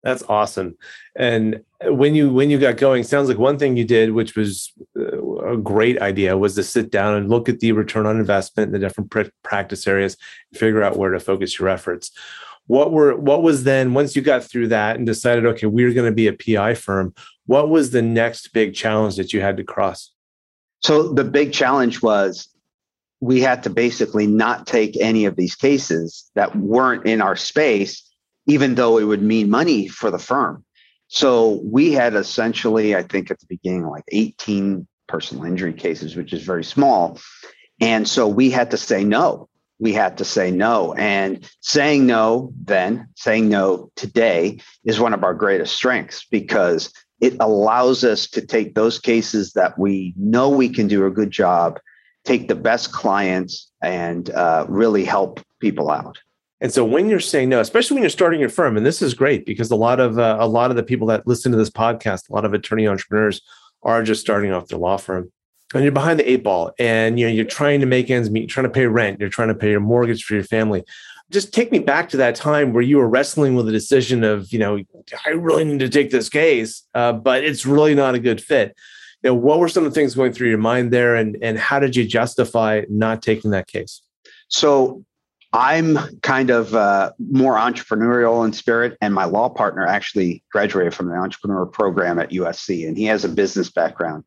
That's 0.03 0.23
awesome. 0.29 0.77
And 1.17 1.63
when 1.83 2.15
you 2.15 2.31
when 2.31 2.49
you 2.49 2.59
got 2.59 2.77
going, 2.77 3.03
sounds 3.03 3.27
like 3.27 3.37
one 3.37 3.57
thing 3.57 3.75
you 3.75 3.83
did, 3.83 4.11
which 4.11 4.35
was 4.35 4.71
uh, 4.97 5.17
a 5.39 5.57
great 5.57 5.99
idea, 6.01 6.37
was 6.37 6.55
to 6.55 6.63
sit 6.63 6.91
down 6.91 7.15
and 7.15 7.29
look 7.29 7.49
at 7.49 7.59
the 7.59 7.71
return 7.71 8.05
on 8.05 8.19
investment 8.19 8.67
in 8.67 8.73
the 8.73 8.79
different 8.79 9.13
practice 9.43 9.87
areas, 9.87 10.17
and 10.51 10.59
figure 10.59 10.83
out 10.83 10.97
where 10.97 11.11
to 11.11 11.19
focus 11.19 11.59
your 11.59 11.69
efforts. 11.69 12.11
What 12.67 12.91
were 12.91 13.15
what 13.15 13.43
was 13.43 13.63
then 13.63 13.93
once 13.93 14.15
you 14.15 14.21
got 14.21 14.43
through 14.43 14.69
that 14.69 14.97
and 14.97 15.05
decided, 15.05 15.45
okay, 15.45 15.67
we're 15.67 15.93
going 15.93 16.09
to 16.09 16.15
be 16.15 16.27
a 16.27 16.33
PI 16.33 16.75
firm. 16.75 17.13
What 17.45 17.69
was 17.69 17.91
the 17.91 18.01
next 18.01 18.51
big 18.53 18.75
challenge 18.75 19.15
that 19.15 19.31
you 19.31 19.41
had 19.41 19.57
to 19.57 19.63
cross? 19.63 20.11
So 20.83 21.13
the 21.13 21.23
big 21.23 21.53
challenge 21.53 22.01
was 22.01 22.49
we 23.21 23.41
had 23.41 23.63
to 23.63 23.69
basically 23.69 24.27
not 24.27 24.67
take 24.67 24.97
any 24.99 25.25
of 25.25 25.37
these 25.37 25.55
cases 25.55 26.29
that 26.35 26.55
weren't 26.55 27.05
in 27.05 27.21
our 27.21 27.35
space 27.35 28.03
even 28.47 28.75
though 28.75 28.97
it 28.97 29.03
would 29.03 29.21
mean 29.21 29.49
money 29.49 29.87
for 29.87 30.09
the 30.09 30.17
firm. 30.17 30.63
So 31.09 31.61
we 31.63 31.91
had 31.91 32.15
essentially, 32.15 32.95
I 32.95 33.03
think 33.03 33.29
at 33.29 33.39
the 33.39 33.45
beginning, 33.47 33.85
like 33.85 34.03
18 34.11 34.87
personal 35.07 35.45
injury 35.45 35.73
cases, 35.73 36.15
which 36.15 36.33
is 36.33 36.43
very 36.43 36.63
small. 36.63 37.19
And 37.79 38.07
so 38.07 38.27
we 38.27 38.49
had 38.49 38.71
to 38.71 38.77
say 38.77 39.03
no. 39.03 39.49
We 39.79 39.93
had 39.93 40.17
to 40.17 40.25
say 40.25 40.49
no. 40.49 40.93
And 40.93 41.49
saying 41.61 42.05
no 42.05 42.51
then, 42.63 43.07
saying 43.15 43.49
no 43.49 43.91
today 43.95 44.59
is 44.83 44.99
one 44.99 45.13
of 45.13 45.23
our 45.23 45.33
greatest 45.33 45.75
strengths 45.75 46.25
because 46.25 46.91
it 47.21 47.35
allows 47.39 48.03
us 48.03 48.27
to 48.27 48.45
take 48.45 48.75
those 48.75 48.99
cases 48.99 49.53
that 49.53 49.77
we 49.77 50.13
know 50.17 50.49
we 50.49 50.69
can 50.69 50.87
do 50.87 51.05
a 51.05 51.11
good 51.11 51.31
job, 51.31 51.79
take 52.25 52.47
the 52.47 52.55
best 52.55 52.91
clients, 52.91 53.71
and 53.81 54.29
uh, 54.31 54.65
really 54.67 55.05
help 55.05 55.39
people 55.59 55.89
out. 55.89 56.19
And 56.59 56.73
so 56.73 56.83
when 56.83 57.07
you're 57.07 57.19
saying 57.19 57.49
no, 57.49 57.59
especially 57.59 57.95
when 57.95 58.03
you're 58.03 58.09
starting 58.09 58.39
your 58.39 58.49
firm, 58.49 58.77
and 58.77 58.85
this 58.85 59.01
is 59.01 59.13
great 59.13 59.45
because 59.45 59.69
a 59.69 59.75
lot 59.75 59.99
of 59.99 60.17
uh, 60.17 60.37
a 60.39 60.47
lot 60.47 60.71
of 60.71 60.77
the 60.77 60.83
people 60.83 61.07
that 61.07 61.27
listen 61.27 61.51
to 61.51 61.57
this 61.57 61.69
podcast, 61.69 62.29
a 62.29 62.33
lot 62.33 62.45
of 62.45 62.53
attorney 62.53 62.87
entrepreneurs 62.87 63.41
are 63.87 64.03
just 64.03 64.21
starting 64.21 64.51
off 64.51 64.67
their 64.67 64.77
law 64.77 64.97
firm. 64.97 65.31
And 65.73 65.83
you're 65.83 65.91
behind 65.91 66.19
the 66.19 66.29
eight 66.29 66.43
ball 66.43 66.71
and 66.79 67.19
you 67.19 67.25
know 67.25 67.33
you're 67.33 67.45
trying 67.45 67.79
to 67.81 67.85
make 67.85 68.09
ends 68.09 68.29
meet, 68.29 68.41
you're 68.41 68.47
trying 68.47 68.65
to 68.65 68.71
pay 68.71 68.85
rent, 68.85 69.19
you're 69.19 69.29
trying 69.29 69.47
to 69.47 69.55
pay 69.55 69.71
your 69.71 69.79
mortgage 69.79 70.23
for 70.23 70.35
your 70.35 70.43
family. 70.43 70.83
Just 71.29 71.53
take 71.53 71.73
me 71.73 71.79
back 71.79 72.07
to 72.09 72.17
that 72.17 72.35
time 72.35 72.71
where 72.71 72.83
you 72.83 72.97
were 72.97 73.09
wrestling 73.09 73.55
with 73.55 73.65
the 73.65 73.71
decision 73.71 74.23
of, 74.23 74.53
you 74.53 74.59
know, 74.59 74.79
I 75.25 75.31
really 75.31 75.65
need 75.65 75.79
to 75.79 75.89
take 75.89 76.09
this 76.09 76.29
case, 76.29 76.83
uh, 76.93 77.11
but 77.11 77.43
it's 77.43 77.65
really 77.65 77.95
not 77.95 78.15
a 78.15 78.19
good 78.19 78.41
fit. 78.41 78.77
You 79.23 79.31
know, 79.31 79.35
what 79.35 79.59
were 79.59 79.67
some 79.67 79.83
of 79.83 79.91
the 79.91 79.99
things 79.99 80.15
going 80.15 80.31
through 80.31 80.49
your 80.49 80.57
mind 80.57 80.91
there 80.91 81.15
and 81.15 81.37
and 81.41 81.57
how 81.57 81.79
did 81.79 81.95
you 81.95 82.05
justify 82.05 82.83
not 82.89 83.21
taking 83.21 83.51
that 83.51 83.67
case? 83.67 84.01
So 84.47 85.03
I'm 85.53 85.97
kind 86.21 86.49
of 86.49 86.75
uh, 86.75 87.13
more 87.19 87.55
entrepreneurial 87.55 88.45
in 88.45 88.53
spirit, 88.53 88.97
and 89.01 89.13
my 89.13 89.25
law 89.25 89.49
partner 89.49 89.85
actually 89.85 90.43
graduated 90.51 90.93
from 90.93 91.07
the 91.07 91.15
entrepreneur 91.15 91.65
program 91.65 92.19
at 92.19 92.31
USC, 92.31 92.87
and 92.87 92.97
he 92.97 93.05
has 93.05 93.23
a 93.23 93.29
business 93.29 93.69
background. 93.69 94.25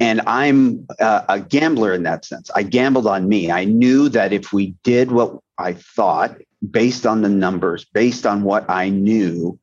And 0.00 0.22
I'm 0.26 0.86
uh, 0.98 1.22
a 1.28 1.40
gambler 1.40 1.92
in 1.92 2.04
that 2.04 2.24
sense. 2.24 2.50
I 2.54 2.62
gambled 2.62 3.06
on 3.06 3.28
me. 3.28 3.50
I 3.50 3.64
knew 3.64 4.08
that 4.08 4.32
if 4.32 4.52
we 4.52 4.74
did 4.82 5.12
what 5.12 5.38
I 5.58 5.74
thought, 5.74 6.36
based 6.68 7.06
on 7.06 7.22
the 7.22 7.28
numbers, 7.28 7.84
based 7.84 8.26
on 8.26 8.42
what 8.42 8.68
I 8.68 8.88
knew, 8.88 9.58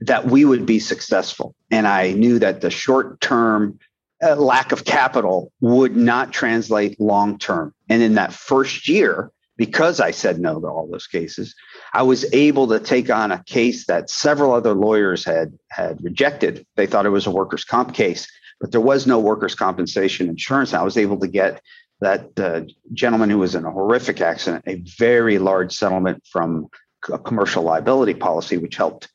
that 0.00 0.26
we 0.26 0.44
would 0.44 0.64
be 0.64 0.78
successful. 0.78 1.54
And 1.70 1.86
I 1.86 2.12
knew 2.12 2.38
that 2.38 2.60
the 2.60 2.70
short 2.70 3.20
term 3.20 3.78
uh, 4.22 4.36
lack 4.36 4.72
of 4.72 4.84
capital 4.84 5.52
would 5.60 5.96
not 5.96 6.32
translate 6.32 7.00
long 7.00 7.38
term. 7.38 7.74
And 7.88 8.02
in 8.02 8.14
that 8.14 8.32
first 8.32 8.88
year, 8.88 9.30
because 9.60 10.00
I 10.00 10.10
said 10.10 10.40
no 10.40 10.58
to 10.58 10.66
all 10.66 10.88
those 10.90 11.06
cases, 11.06 11.54
I 11.92 12.02
was 12.02 12.24
able 12.32 12.66
to 12.68 12.80
take 12.80 13.10
on 13.10 13.30
a 13.30 13.44
case 13.44 13.84
that 13.88 14.08
several 14.08 14.54
other 14.54 14.72
lawyers 14.72 15.22
had 15.22 15.52
had 15.68 16.02
rejected. 16.02 16.66
They 16.76 16.86
thought 16.86 17.04
it 17.04 17.10
was 17.10 17.26
a 17.26 17.30
workers' 17.30 17.62
comp 17.62 17.92
case, 17.92 18.26
but 18.58 18.72
there 18.72 18.80
was 18.80 19.06
no 19.06 19.18
workers' 19.18 19.54
compensation 19.54 20.30
insurance. 20.30 20.72
I 20.72 20.82
was 20.82 20.96
able 20.96 21.20
to 21.20 21.28
get 21.28 21.60
that 22.00 22.40
uh, 22.40 22.62
gentleman 22.94 23.28
who 23.28 23.36
was 23.36 23.54
in 23.54 23.66
a 23.66 23.70
horrific 23.70 24.22
accident 24.22 24.64
a 24.66 24.76
very 24.96 25.38
large 25.38 25.74
settlement 25.74 26.24
from 26.32 26.68
a 27.12 27.18
commercial 27.18 27.62
liability 27.62 28.14
policy, 28.14 28.56
which 28.56 28.76
helped 28.76 29.08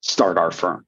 start 0.00 0.38
our 0.38 0.50
firm. 0.50 0.84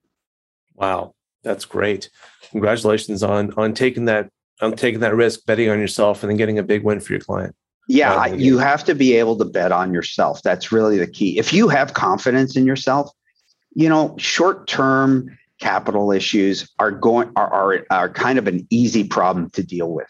Wow, 0.75 1.15
that's 1.45 1.65
great! 1.65 2.11
Congratulations 2.51 3.23
on 3.23 3.55
on 3.57 3.73
taking 3.73 4.07
that 4.07 4.31
on 4.61 4.73
taking 4.73 4.99
that 4.99 5.15
risk, 5.15 5.47
betting 5.47 5.71
on 5.71 5.79
yourself, 5.79 6.25
and 6.25 6.31
then 6.31 6.37
getting 6.37 6.59
a 6.59 6.65
big 6.65 6.83
win 6.83 6.99
for 6.99 7.13
your 7.13 7.21
client. 7.21 7.55
Yeah, 7.89 8.27
you 8.27 8.59
have 8.59 8.85
to 8.85 8.95
be 8.95 9.15
able 9.15 9.39
to 9.39 9.47
bet 9.47 9.73
on 9.73 9.95
yourself. 9.95 10.43
That's 10.43 10.71
really 10.71 10.99
the 10.99 11.07
key. 11.07 11.39
If 11.39 11.55
you 11.55 11.69
have 11.69 11.95
confidence 11.95 12.55
in 12.55 12.67
yourself, 12.67 13.11
you 13.75 13.89
know, 13.89 14.15
short-term 14.19 15.39
capital 15.59 16.13
issues 16.13 16.71
are 16.79 16.93
going 16.93 17.31
are, 17.35 17.51
are 17.53 17.87
are 17.91 18.09
kind 18.11 18.39
of 18.39 18.47
an 18.47 18.67
easy 18.71 19.05
problem 19.05 19.51
to 19.51 19.63
deal 19.63 19.91
with. 19.91 20.07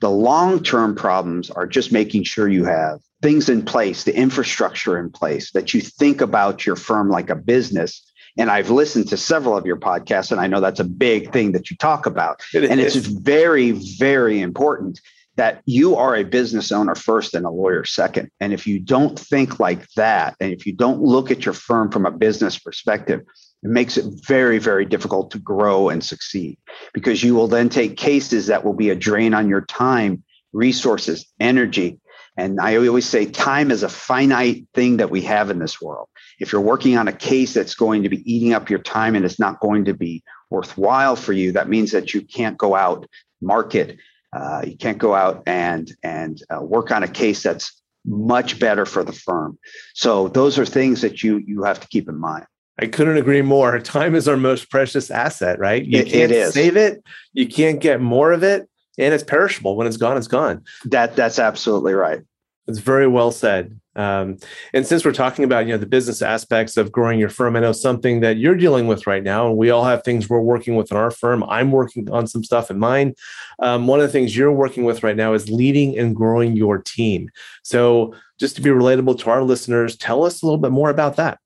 The 0.00 0.10
long 0.10 0.62
term 0.62 0.94
problems 0.94 1.50
are 1.50 1.66
just 1.66 1.92
making 1.92 2.24
sure 2.24 2.48
you 2.48 2.64
have 2.64 3.00
things 3.20 3.48
in 3.48 3.62
place, 3.62 4.04
the 4.04 4.16
infrastructure 4.16 4.98
in 4.98 5.10
place, 5.10 5.52
that 5.52 5.74
you 5.74 5.82
think 5.82 6.20
about 6.20 6.64
your 6.64 6.76
firm 6.76 7.10
like 7.10 7.28
a 7.28 7.36
business. 7.36 8.04
And 8.36 8.50
I've 8.50 8.70
listened 8.70 9.08
to 9.08 9.16
several 9.16 9.56
of 9.56 9.66
your 9.66 9.76
podcasts, 9.76 10.30
and 10.30 10.40
I 10.40 10.46
know 10.46 10.60
that's 10.60 10.80
a 10.80 10.84
big 10.84 11.32
thing 11.32 11.52
that 11.52 11.70
you 11.70 11.76
talk 11.76 12.06
about. 12.06 12.40
It 12.54 12.64
and 12.64 12.80
is. 12.80 12.94
it's 12.94 13.06
very, 13.06 13.72
very 13.72 14.40
important 14.40 15.00
that 15.38 15.62
you 15.66 15.94
are 15.94 16.16
a 16.16 16.24
business 16.24 16.72
owner 16.72 16.96
first 16.96 17.32
and 17.32 17.46
a 17.46 17.50
lawyer 17.50 17.84
second. 17.84 18.28
And 18.40 18.52
if 18.52 18.66
you 18.66 18.80
don't 18.80 19.16
think 19.16 19.60
like 19.60 19.88
that, 19.90 20.34
and 20.40 20.52
if 20.52 20.66
you 20.66 20.72
don't 20.72 21.00
look 21.00 21.30
at 21.30 21.44
your 21.44 21.54
firm 21.54 21.92
from 21.92 22.04
a 22.04 22.10
business 22.10 22.58
perspective, 22.58 23.20
it 23.62 23.70
makes 23.70 23.96
it 23.96 24.04
very, 24.26 24.58
very 24.58 24.84
difficult 24.84 25.30
to 25.30 25.38
grow 25.38 25.90
and 25.90 26.02
succeed 26.02 26.58
because 26.92 27.22
you 27.22 27.36
will 27.36 27.46
then 27.46 27.68
take 27.68 27.96
cases 27.96 28.48
that 28.48 28.64
will 28.64 28.74
be 28.74 28.90
a 28.90 28.96
drain 28.96 29.32
on 29.32 29.48
your 29.48 29.60
time, 29.62 30.24
resources, 30.52 31.24
energy. 31.38 32.00
And 32.36 32.60
I 32.60 32.76
always 32.76 33.06
say 33.06 33.24
time 33.24 33.70
is 33.70 33.84
a 33.84 33.88
finite 33.88 34.66
thing 34.74 34.96
that 34.96 35.10
we 35.10 35.22
have 35.22 35.50
in 35.50 35.60
this 35.60 35.80
world. 35.80 36.08
If 36.40 36.50
you're 36.50 36.60
working 36.60 36.98
on 36.98 37.06
a 37.06 37.12
case 37.12 37.54
that's 37.54 37.76
going 37.76 38.02
to 38.02 38.08
be 38.08 38.28
eating 38.32 38.54
up 38.54 38.70
your 38.70 38.80
time 38.80 39.14
and 39.14 39.24
it's 39.24 39.38
not 39.38 39.60
going 39.60 39.84
to 39.84 39.94
be 39.94 40.24
worthwhile 40.50 41.14
for 41.14 41.32
you, 41.32 41.52
that 41.52 41.68
means 41.68 41.92
that 41.92 42.12
you 42.12 42.22
can't 42.22 42.58
go 42.58 42.74
out, 42.74 43.06
market, 43.40 43.98
uh, 44.32 44.62
you 44.66 44.76
can't 44.76 44.98
go 44.98 45.14
out 45.14 45.42
and 45.46 45.92
and 46.02 46.42
uh, 46.50 46.62
work 46.62 46.90
on 46.90 47.02
a 47.02 47.08
case 47.08 47.42
that's 47.42 47.80
much 48.04 48.58
better 48.58 48.86
for 48.86 49.04
the 49.04 49.12
firm. 49.12 49.58
So 49.94 50.28
those 50.28 50.58
are 50.58 50.66
things 50.66 51.00
that 51.02 51.22
you 51.22 51.38
you 51.46 51.62
have 51.62 51.80
to 51.80 51.88
keep 51.88 52.08
in 52.08 52.18
mind. 52.18 52.44
I 52.80 52.86
couldn't 52.86 53.16
agree 53.16 53.42
more. 53.42 53.78
Time 53.80 54.14
is 54.14 54.28
our 54.28 54.36
most 54.36 54.70
precious 54.70 55.10
asset, 55.10 55.58
right? 55.58 55.84
You 55.84 56.00
it, 56.00 56.08
can't 56.08 56.32
it 56.32 56.52
save 56.52 56.76
it, 56.76 57.02
you 57.32 57.48
can't 57.48 57.80
get 57.80 58.00
more 58.00 58.32
of 58.32 58.42
it, 58.42 58.68
and 58.98 59.14
it's 59.14 59.24
perishable. 59.24 59.76
When 59.76 59.86
it's 59.86 59.96
gone, 59.96 60.16
it's 60.16 60.28
gone. 60.28 60.64
That 60.84 61.16
that's 61.16 61.38
absolutely 61.38 61.94
right. 61.94 62.22
It's 62.68 62.78
very 62.78 63.08
well 63.08 63.30
said. 63.32 63.80
Um, 63.96 64.36
and 64.72 64.86
since 64.86 65.04
we're 65.04 65.12
talking 65.12 65.44
about 65.44 65.66
you 65.66 65.72
know 65.72 65.78
the 65.78 65.86
business 65.86 66.22
aspects 66.22 66.76
of 66.76 66.92
growing 66.92 67.18
your 67.18 67.30
firm, 67.30 67.56
I 67.56 67.60
know 67.60 67.72
something 67.72 68.20
that 68.20 68.36
you're 68.36 68.54
dealing 68.54 68.86
with 68.86 69.08
right 69.08 69.24
now, 69.24 69.48
and 69.48 69.56
we 69.56 69.70
all 69.70 69.84
have 69.84 70.04
things 70.04 70.28
we're 70.28 70.38
working 70.40 70.76
with 70.76 70.92
in 70.92 70.96
our 70.96 71.10
firm. 71.10 71.42
I'm 71.44 71.72
working 71.72 72.08
on 72.10 72.28
some 72.28 72.44
stuff 72.44 72.70
in 72.70 72.78
mine. 72.78 73.14
Um, 73.58 73.88
one 73.88 73.98
of 73.98 74.06
the 74.06 74.12
things 74.12 74.36
you're 74.36 74.52
working 74.52 74.84
with 74.84 75.02
right 75.02 75.16
now 75.16 75.32
is 75.32 75.50
leading 75.50 75.98
and 75.98 76.14
growing 76.14 76.56
your 76.56 76.78
team. 76.78 77.30
So, 77.64 78.14
just 78.38 78.54
to 78.56 78.62
be 78.62 78.70
relatable 78.70 79.18
to 79.20 79.30
our 79.30 79.42
listeners, 79.42 79.96
tell 79.96 80.24
us 80.24 80.42
a 80.42 80.46
little 80.46 80.60
bit 80.60 80.70
more 80.70 80.90
about 80.90 81.16
that. 81.16 81.38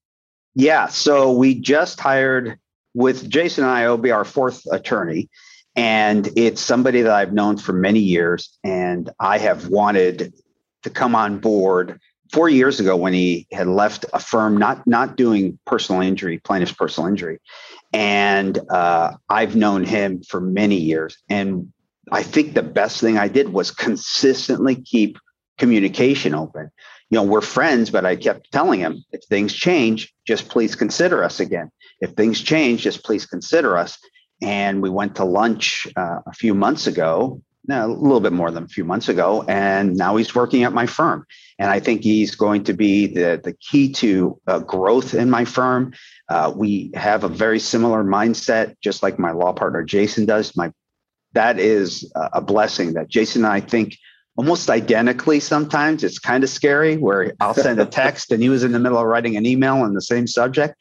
Yeah. 0.55 0.89
So 0.89 1.33
we 1.33 1.55
just 1.55 1.99
hired 1.99 2.59
with 2.95 3.29
Jason 3.29 3.65
and 3.65 3.73
I, 3.73 3.89
will 3.89 3.99
be 3.99 4.11
our 4.11 4.25
fourth 4.25 4.63
attorney. 4.71 5.31
And 5.75 6.29
it's 6.37 6.61
somebody 6.61 7.01
that 7.01 7.13
I've 7.13 7.33
known 7.33 7.57
for 7.57 7.73
many 7.73 8.01
years. 8.01 8.59
And 8.63 9.09
I 9.19 9.39
have 9.39 9.69
wanted 9.69 10.35
to 10.83 10.91
come 10.91 11.15
on 11.15 11.39
board 11.39 12.01
four 12.33 12.49
years 12.49 12.81
ago 12.81 12.97
when 12.97 13.13
he 13.13 13.47
had 13.53 13.67
left 13.67 14.07
a 14.13 14.19
firm, 14.19 14.57
not, 14.57 14.87
not 14.87 15.17
doing 15.17 15.59
personal 15.67 16.01
injury, 16.01 16.39
plaintiff's 16.39 16.73
personal 16.73 17.09
injury. 17.09 17.39
And 17.93 18.59
uh, 18.71 19.13
I've 19.29 19.55
known 19.55 19.85
him 19.85 20.23
for 20.23 20.41
many 20.41 20.77
years. 20.77 21.19
And 21.29 21.73
I 22.11 22.23
think 22.23 22.55
the 22.55 22.63
best 22.63 23.01
thing 23.01 23.19
I 23.19 23.29
did 23.29 23.51
was 23.51 23.71
consistently 23.71 24.77
keep 24.77 25.19
communication 25.59 26.35
open 26.35 26.71
you 27.13 27.17
know, 27.17 27.25
we're 27.25 27.43
friends, 27.43 27.91
but 27.91 28.07
I 28.07 28.17
kept 28.17 28.51
telling 28.53 28.81
him, 28.81 29.05
if 29.13 29.23
things 29.25 29.53
change, 29.53 30.15
just 30.27 30.49
please 30.49 30.75
consider 30.75 31.23
us 31.23 31.41
again. 31.41 31.71
If 32.01 32.13
things 32.13 32.41
change, 32.41 32.81
just 32.81 33.05
please 33.05 33.27
consider 33.27 33.77
us. 33.77 33.99
And 34.41 34.81
we 34.81 34.89
went 34.89 35.17
to 35.17 35.25
lunch 35.25 35.87
uh, 35.95 36.21
a 36.27 36.33
few 36.33 36.55
months 36.55 36.87
ago, 36.87 37.43
a 37.71 37.87
little 37.87 38.21
bit 38.21 38.33
more 38.33 38.51
than 38.51 38.65
a 38.65 38.69
few 38.69 38.85
months 38.85 39.09
ago, 39.09 39.45
and 39.49 39.97
now 39.97 40.17
he's 40.17 40.35
working 40.35 40.65
at 40.65 40.73
my 40.73 40.87
firm. 40.87 41.27
And 41.59 41.71
I 41.71 41.79
think 41.81 42.03
he's 42.03 42.35
going 42.35 42.65
to 42.65 42.73
be 42.73 43.07
the, 43.07 43.41
the 43.43 43.53
key 43.55 43.93
to 43.95 44.41
uh, 44.47 44.59
growth 44.61 45.15
in 45.15 45.31
my 45.31 45.45
firm. 45.45 45.93
Uh, 46.29 46.53
we 46.55 46.91
have 46.95 47.25
a 47.25 47.29
very 47.29 47.61
similar 47.61 48.03
mindset, 48.03 48.75
just 48.83 49.03
like 49.03 49.19
my 49.19 49.31
law 49.31 49.53
partner 49.53 49.83
Jason 49.85 50.27
does. 50.27 50.57
My 50.57 50.73
that 51.35 51.59
is 51.59 52.13
a 52.15 52.43
blessing 52.43 52.93
that 52.93 53.09
Jason 53.09 53.45
and 53.45 53.53
I 53.53 53.61
think 53.61 53.97
almost 54.37 54.71
identically 54.71 55.41
sometimes. 55.41 56.05
It's 56.05 56.19
kind 56.19 56.45
of 56.45 56.51
scary 56.51 56.97
where 56.97 57.33
I'll 57.41 57.55
send 57.55 57.81
a 57.81 57.87
text 57.87 58.33
and 58.33 58.43
he 58.43 58.49
was 58.49 58.65
in 58.65 58.73
the 58.73 58.79
middle 58.79 58.99
of 58.99 59.07
writing 59.07 59.37
an 59.37 59.47
email 59.47 59.77
on 59.77 59.95
the 59.95 60.03
same 60.03 60.27
subject. 60.27 60.75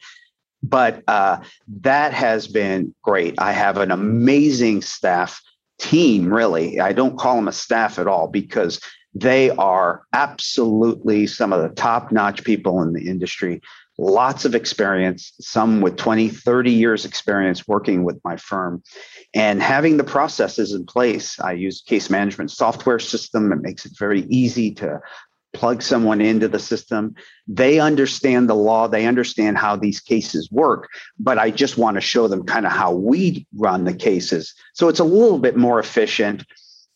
But 0.62 1.02
uh, 1.08 1.40
that 1.80 2.12
has 2.12 2.46
been 2.46 2.94
great. 3.02 3.34
I 3.38 3.52
have 3.52 3.78
an 3.78 3.90
amazing 3.90 4.82
staff 4.82 5.40
team, 5.78 6.32
really. 6.32 6.80
I 6.80 6.92
don't 6.92 7.18
call 7.18 7.36
them 7.36 7.48
a 7.48 7.52
staff 7.52 7.98
at 7.98 8.06
all 8.06 8.28
because 8.28 8.80
they 9.14 9.50
are 9.50 10.02
absolutely 10.12 11.26
some 11.26 11.52
of 11.52 11.62
the 11.62 11.74
top 11.74 12.12
notch 12.12 12.44
people 12.44 12.80
in 12.82 12.92
the 12.92 13.08
industry 13.08 13.60
lots 13.98 14.44
of 14.44 14.54
experience, 14.54 15.32
some 15.40 15.80
with 15.80 15.96
20, 15.96 16.28
30 16.28 16.70
years 16.70 17.04
experience 17.04 17.68
working 17.68 18.04
with 18.04 18.20
my 18.24 18.36
firm 18.36 18.82
and 19.34 19.62
having 19.62 19.96
the 19.96 20.04
processes 20.04 20.72
in 20.72 20.84
place. 20.86 21.38
I 21.40 21.52
use 21.52 21.82
case 21.82 22.10
management 22.10 22.50
software 22.50 22.98
system. 22.98 23.52
It 23.52 23.62
makes 23.62 23.86
it 23.86 23.92
very 23.98 24.22
easy 24.22 24.72
to 24.74 25.00
plug 25.52 25.82
someone 25.82 26.20
into 26.20 26.48
the 26.48 26.58
system. 26.58 27.14
They 27.46 27.78
understand 27.78 28.48
the 28.48 28.54
law. 28.54 28.88
They 28.88 29.06
understand 29.06 29.58
how 29.58 29.76
these 29.76 30.00
cases 30.00 30.50
work, 30.50 30.88
but 31.18 31.38
I 31.38 31.50
just 31.50 31.76
want 31.76 31.96
to 31.96 32.00
show 32.00 32.28
them 32.28 32.44
kind 32.44 32.66
of 32.66 32.72
how 32.72 32.92
we 32.92 33.46
run 33.56 33.84
the 33.84 33.94
cases. 33.94 34.54
So 34.74 34.88
it's 34.88 35.00
a 35.00 35.04
little 35.04 35.38
bit 35.38 35.56
more 35.56 35.78
efficient 35.78 36.44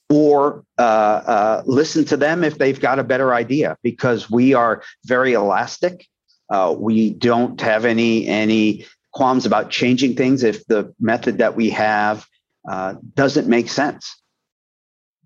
or 0.09 0.65
uh, 0.79 0.83
uh, 0.83 1.63
listen 1.67 2.05
to 2.07 2.17
them 2.17 2.45
if 2.45 2.59
they've 2.59 2.81
got 2.81 2.99
a 2.99 3.05
better 3.05 3.35
idea 3.35 3.77
because 3.83 4.31
we 4.31 4.55
are 4.55 4.83
very 5.05 5.33
elastic 5.33 6.07
uh, 6.51 6.75
we 6.77 7.11
don't 7.11 7.61
have 7.61 7.85
any 7.85 8.27
any 8.27 8.87
qualms 9.13 9.47
about 9.47 9.71
changing 9.71 10.15
things 10.15 10.43
if 10.43 10.65
the 10.67 10.95
method 11.01 11.39
that 11.39 11.57
we 11.57 11.71
have 11.71 12.27
uh, 12.69 12.95
doesn't 13.15 13.49
make 13.49 13.69
sense. 13.69 14.15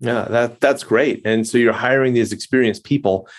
Yeah, 0.01 0.25
that 0.29 0.59
that's 0.59 0.83
great. 0.83 1.21
And 1.25 1.47
so 1.47 1.59
you're 1.59 1.73
hiring 1.73 2.13
these 2.13 2.33
experienced 2.33 2.83
people, 2.83 3.29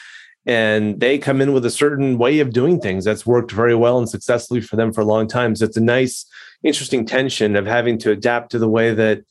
and 0.46 1.00
they 1.00 1.18
come 1.18 1.40
in 1.40 1.52
with 1.52 1.66
a 1.66 1.70
certain 1.70 2.18
way 2.18 2.38
of 2.38 2.52
doing 2.52 2.80
things 2.80 3.04
that's 3.04 3.26
worked 3.26 3.50
very 3.50 3.74
well 3.74 3.98
and 3.98 4.08
successfully 4.08 4.60
for 4.60 4.76
them 4.76 4.92
for 4.92 5.00
a 5.00 5.04
long 5.04 5.26
time. 5.26 5.56
So 5.56 5.64
it's 5.64 5.76
a 5.76 5.82
nice, 5.82 6.24
interesting 6.62 7.04
tension 7.04 7.56
of 7.56 7.66
having 7.66 7.98
to 7.98 8.12
adapt 8.12 8.52
to 8.52 8.60
the 8.60 8.68
way 8.68 8.94
that 8.94 9.24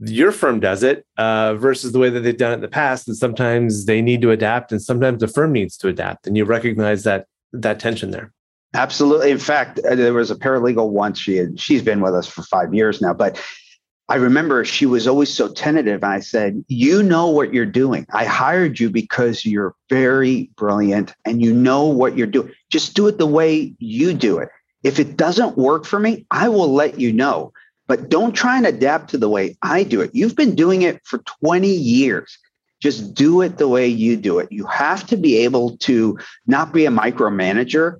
your 0.00 0.32
firm 0.32 0.58
does 0.58 0.82
it 0.82 1.06
uh, 1.16 1.54
versus 1.54 1.92
the 1.92 2.00
way 2.00 2.10
that 2.10 2.20
they've 2.20 2.36
done 2.36 2.50
it 2.50 2.56
in 2.56 2.60
the 2.60 2.68
past. 2.68 3.06
And 3.06 3.16
sometimes 3.16 3.86
they 3.86 4.02
need 4.02 4.20
to 4.22 4.32
adapt, 4.32 4.72
and 4.72 4.82
sometimes 4.82 5.20
the 5.20 5.28
firm 5.28 5.52
needs 5.52 5.76
to 5.76 5.88
adapt. 5.88 6.26
And 6.26 6.36
you 6.36 6.44
recognize 6.44 7.04
that 7.04 7.26
that 7.52 7.78
tension 7.78 8.10
there. 8.10 8.32
Absolutely. 8.74 9.30
In 9.30 9.38
fact, 9.38 9.78
uh, 9.80 9.94
there 9.94 10.14
was 10.14 10.32
a 10.32 10.34
paralegal 10.34 10.88
once. 10.90 11.20
She 11.20 11.36
had, 11.36 11.60
she's 11.60 11.82
been 11.82 12.00
with 12.00 12.14
us 12.14 12.26
for 12.26 12.42
five 12.42 12.74
years 12.74 13.00
now, 13.00 13.14
but 13.14 13.40
I 14.12 14.16
remember 14.16 14.62
she 14.62 14.84
was 14.84 15.08
always 15.08 15.32
so 15.32 15.48
tentative. 15.48 16.04
I 16.04 16.20
said, 16.20 16.62
"You 16.68 17.02
know 17.02 17.28
what 17.28 17.54
you're 17.54 17.64
doing. 17.64 18.06
I 18.12 18.26
hired 18.26 18.78
you 18.78 18.90
because 18.90 19.46
you're 19.46 19.74
very 19.88 20.50
brilliant 20.54 21.14
and 21.24 21.40
you 21.40 21.54
know 21.54 21.86
what 21.86 22.14
you're 22.14 22.26
doing. 22.26 22.50
Just 22.70 22.92
do 22.92 23.08
it 23.08 23.16
the 23.16 23.26
way 23.26 23.74
you 23.78 24.12
do 24.12 24.36
it. 24.36 24.50
If 24.82 25.00
it 25.00 25.16
doesn't 25.16 25.56
work 25.56 25.86
for 25.86 25.98
me, 25.98 26.26
I 26.30 26.50
will 26.50 26.70
let 26.70 27.00
you 27.00 27.10
know. 27.10 27.54
But 27.88 28.10
don't 28.10 28.32
try 28.32 28.58
and 28.58 28.66
adapt 28.66 29.08
to 29.12 29.16
the 29.16 29.30
way 29.30 29.56
I 29.62 29.82
do 29.82 30.02
it. 30.02 30.10
You've 30.12 30.36
been 30.36 30.54
doing 30.54 30.82
it 30.82 31.00
for 31.04 31.22
20 31.40 31.68
years. 31.68 32.36
Just 32.82 33.14
do 33.14 33.40
it 33.40 33.56
the 33.56 33.68
way 33.68 33.86
you 33.86 34.18
do 34.18 34.40
it. 34.40 34.52
You 34.52 34.66
have 34.66 35.06
to 35.06 35.16
be 35.16 35.38
able 35.38 35.78
to 35.88 36.18
not 36.46 36.74
be 36.74 36.84
a 36.84 36.90
micromanager, 36.90 37.96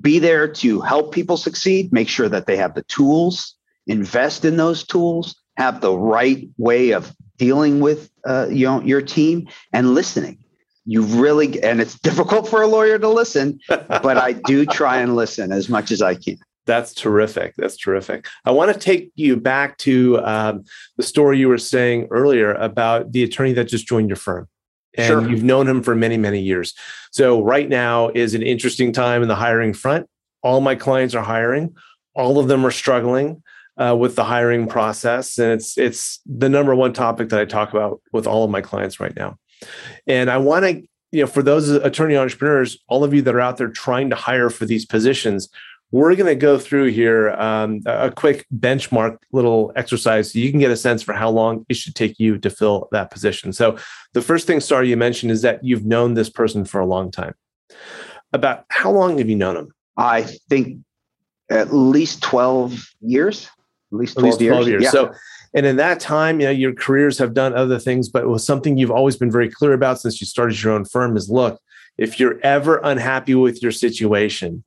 be 0.00 0.18
there 0.18 0.48
to 0.48 0.80
help 0.80 1.14
people 1.14 1.36
succeed, 1.36 1.92
make 1.92 2.08
sure 2.08 2.28
that 2.28 2.46
they 2.46 2.56
have 2.56 2.74
the 2.74 2.82
tools, 2.82 3.54
invest 3.86 4.44
in 4.44 4.56
those 4.56 4.84
tools, 4.84 5.36
have 5.56 5.80
the 5.80 5.96
right 5.96 6.48
way 6.56 6.90
of 6.90 7.14
dealing 7.36 7.80
with 7.80 8.10
uh, 8.26 8.46
you 8.50 8.66
know, 8.66 8.80
your 8.82 9.02
team 9.02 9.48
and 9.72 9.94
listening. 9.94 10.38
You 10.84 11.02
really, 11.02 11.62
and 11.62 11.80
it's 11.80 11.98
difficult 11.98 12.48
for 12.48 12.62
a 12.62 12.66
lawyer 12.66 12.98
to 12.98 13.08
listen, 13.08 13.60
but 13.68 14.18
I 14.18 14.32
do 14.32 14.66
try 14.66 14.98
and 14.98 15.14
listen 15.14 15.52
as 15.52 15.68
much 15.68 15.92
as 15.92 16.02
I 16.02 16.16
can. 16.16 16.38
That's 16.66 16.94
terrific. 16.94 17.54
That's 17.56 17.76
terrific. 17.76 18.26
I 18.44 18.52
want 18.52 18.72
to 18.72 18.78
take 18.78 19.10
you 19.14 19.36
back 19.36 19.78
to 19.78 20.20
um, 20.24 20.64
the 20.96 21.02
story 21.02 21.38
you 21.38 21.48
were 21.48 21.58
saying 21.58 22.08
earlier 22.10 22.54
about 22.54 23.12
the 23.12 23.24
attorney 23.24 23.52
that 23.54 23.64
just 23.64 23.86
joined 23.86 24.08
your 24.08 24.16
firm. 24.16 24.48
And 24.96 25.06
sure. 25.06 25.28
you've 25.28 25.42
known 25.42 25.66
him 25.66 25.82
for 25.82 25.94
many, 25.94 26.18
many 26.18 26.40
years. 26.40 26.74
So, 27.10 27.42
right 27.42 27.68
now 27.68 28.10
is 28.10 28.34
an 28.34 28.42
interesting 28.42 28.92
time 28.92 29.22
in 29.22 29.28
the 29.28 29.34
hiring 29.34 29.72
front. 29.72 30.06
All 30.42 30.60
my 30.60 30.74
clients 30.74 31.14
are 31.14 31.24
hiring, 31.24 31.74
all 32.14 32.38
of 32.38 32.48
them 32.48 32.66
are 32.66 32.70
struggling. 32.70 33.42
Uh, 33.78 33.96
with 33.98 34.16
the 34.16 34.24
hiring 34.24 34.66
process, 34.66 35.38
and 35.38 35.50
it's 35.50 35.78
it's 35.78 36.20
the 36.26 36.50
number 36.50 36.74
one 36.74 36.92
topic 36.92 37.30
that 37.30 37.40
I 37.40 37.46
talk 37.46 37.70
about 37.70 38.02
with 38.12 38.26
all 38.26 38.44
of 38.44 38.50
my 38.50 38.60
clients 38.60 39.00
right 39.00 39.16
now. 39.16 39.38
And 40.06 40.30
I 40.30 40.36
want 40.36 40.66
to, 40.66 40.82
you 41.10 41.22
know, 41.22 41.26
for 41.26 41.42
those 41.42 41.70
attorney 41.70 42.14
entrepreneurs, 42.14 42.78
all 42.88 43.02
of 43.02 43.14
you 43.14 43.22
that 43.22 43.34
are 43.34 43.40
out 43.40 43.56
there 43.56 43.68
trying 43.68 44.10
to 44.10 44.16
hire 44.16 44.50
for 44.50 44.66
these 44.66 44.84
positions, 44.84 45.48
we're 45.92 46.16
going 46.16 46.26
to 46.26 46.34
go 46.34 46.58
through 46.58 46.86
here 46.86 47.30
um, 47.32 47.80
a 47.84 48.10
quick 48.10 48.46
benchmark 48.54 49.18
little 49.30 49.72
exercise 49.76 50.32
so 50.32 50.38
you 50.38 50.50
can 50.50 50.58
get 50.58 50.70
a 50.70 50.76
sense 50.76 51.02
for 51.02 51.12
how 51.12 51.30
long 51.30 51.66
it 51.68 51.76
should 51.76 51.94
take 51.94 52.18
you 52.18 52.38
to 52.38 52.50
fill 52.50 52.88
that 52.92 53.10
position. 53.10 53.52
So, 53.52 53.76
the 54.14 54.22
first 54.22 54.46
thing, 54.46 54.60
Sar, 54.60 54.82
you 54.82 54.96
mentioned 54.96 55.30
is 55.30 55.42
that 55.42 55.62
you've 55.62 55.84
known 55.84 56.14
this 56.14 56.30
person 56.30 56.64
for 56.64 56.80
a 56.80 56.86
long 56.86 57.10
time. 57.10 57.34
About 58.32 58.64
how 58.68 58.90
long 58.90 59.18
have 59.18 59.28
you 59.28 59.36
known 59.36 59.56
him? 59.56 59.72
I 59.96 60.22
think 60.22 60.78
at 61.50 61.74
least 61.74 62.22
12 62.22 62.90
years. 63.02 63.50
At 63.92 63.98
least 63.98 64.14
12, 64.14 64.24
at 64.24 64.40
least 64.40 64.48
12 64.48 64.68
years. 64.68 64.68
years. 64.68 64.82
Yeah. 64.84 64.90
So, 64.90 65.14
and 65.54 65.66
in 65.66 65.76
that 65.76 66.00
time, 66.00 66.40
you 66.40 66.46
know, 66.46 66.52
your 66.52 66.72
careers 66.72 67.18
have 67.18 67.34
done 67.34 67.54
other 67.54 67.78
things, 67.78 68.08
but 68.08 68.22
it 68.22 68.28
was 68.28 68.44
something 68.44 68.78
you've 68.78 68.90
always 68.90 69.16
been 69.16 69.30
very 69.30 69.50
clear 69.50 69.74
about 69.74 70.00
since 70.00 70.20
you 70.20 70.26
started 70.26 70.60
your 70.62 70.72
own 70.72 70.84
firm 70.84 71.16
is 71.16 71.28
look, 71.28 71.60
if 71.98 72.18
you're 72.18 72.40
ever 72.42 72.78
unhappy 72.78 73.34
with 73.34 73.62
your 73.62 73.72
situation, 73.72 74.64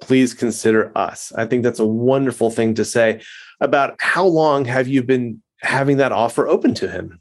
please 0.00 0.34
consider 0.34 0.90
us. 0.96 1.32
I 1.36 1.46
think 1.46 1.62
that's 1.62 1.78
a 1.78 1.86
wonderful 1.86 2.50
thing 2.50 2.74
to 2.74 2.84
say. 2.84 3.22
About 3.60 3.96
how 4.00 4.26
long 4.26 4.64
have 4.66 4.88
you 4.88 5.02
been 5.02 5.42
having 5.62 5.96
that 5.98 6.12
offer 6.12 6.46
open 6.46 6.74
to 6.74 6.88
him? 6.88 7.20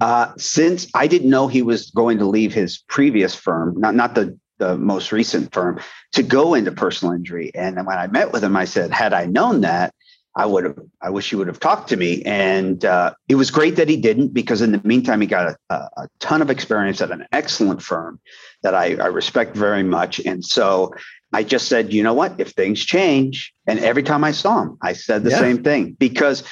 Uh, 0.00 0.32
since 0.36 0.88
I 0.94 1.06
didn't 1.06 1.30
know 1.30 1.48
he 1.48 1.62
was 1.62 1.90
going 1.90 2.18
to 2.18 2.24
leave 2.24 2.52
his 2.54 2.78
previous 2.88 3.34
firm, 3.34 3.74
not 3.78 3.94
not 3.94 4.14
the 4.14 4.38
the 4.58 4.76
most 4.76 5.12
recent 5.12 5.52
firm, 5.52 5.80
to 6.12 6.22
go 6.22 6.54
into 6.54 6.72
personal 6.72 7.14
injury. 7.14 7.52
And 7.54 7.76
when 7.86 7.96
I 7.98 8.08
met 8.08 8.32
with 8.32 8.42
him, 8.42 8.56
I 8.56 8.64
said, 8.64 8.90
had 8.90 9.12
I 9.12 9.26
known 9.26 9.60
that, 9.60 9.94
I 10.38 10.46
would 10.46 10.64
have. 10.64 10.78
I 11.02 11.10
wish 11.10 11.30
he 11.30 11.36
would 11.36 11.48
have 11.48 11.58
talked 11.58 11.88
to 11.88 11.96
me. 11.96 12.22
And 12.22 12.84
uh, 12.84 13.12
it 13.28 13.34
was 13.34 13.50
great 13.50 13.76
that 13.76 13.88
he 13.88 13.96
didn't, 13.96 14.32
because 14.32 14.62
in 14.62 14.70
the 14.72 14.80
meantime, 14.84 15.20
he 15.20 15.26
got 15.26 15.56
a, 15.68 15.74
a 15.74 16.08
ton 16.20 16.40
of 16.42 16.48
experience 16.48 17.00
at 17.00 17.10
an 17.10 17.26
excellent 17.32 17.82
firm 17.82 18.20
that 18.62 18.74
I, 18.74 18.94
I 18.94 19.06
respect 19.08 19.56
very 19.56 19.82
much. 19.82 20.20
And 20.20 20.44
so 20.44 20.94
I 21.32 21.42
just 21.42 21.66
said, 21.68 21.92
you 21.92 22.04
know 22.04 22.14
what? 22.14 22.38
If 22.38 22.50
things 22.52 22.84
change, 22.84 23.52
and 23.66 23.80
every 23.80 24.04
time 24.04 24.22
I 24.22 24.30
saw 24.30 24.62
him, 24.62 24.78
I 24.80 24.92
said 24.92 25.24
the 25.24 25.30
yeah. 25.30 25.40
same 25.40 25.64
thing 25.64 25.96
because 25.98 26.44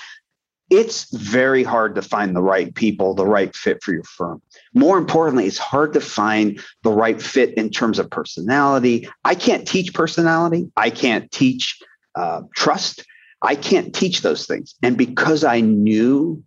it's 0.68 1.14
very 1.16 1.62
hard 1.62 1.94
to 1.94 2.02
find 2.02 2.34
the 2.34 2.42
right 2.42 2.74
people, 2.74 3.14
the 3.14 3.24
right 3.24 3.54
fit 3.54 3.84
for 3.84 3.92
your 3.92 4.02
firm. 4.02 4.42
More 4.74 4.98
importantly, 4.98 5.46
it's 5.46 5.58
hard 5.58 5.92
to 5.92 6.00
find 6.00 6.60
the 6.82 6.90
right 6.90 7.22
fit 7.22 7.54
in 7.54 7.70
terms 7.70 8.00
of 8.00 8.10
personality. 8.10 9.08
I 9.24 9.36
can't 9.36 9.66
teach 9.66 9.94
personality. 9.94 10.72
I 10.76 10.90
can't 10.90 11.30
teach 11.30 11.78
uh, 12.16 12.42
trust. 12.56 13.04
I 13.42 13.54
can't 13.54 13.94
teach 13.94 14.22
those 14.22 14.46
things. 14.46 14.74
And 14.82 14.96
because 14.96 15.44
I 15.44 15.60
knew 15.60 16.42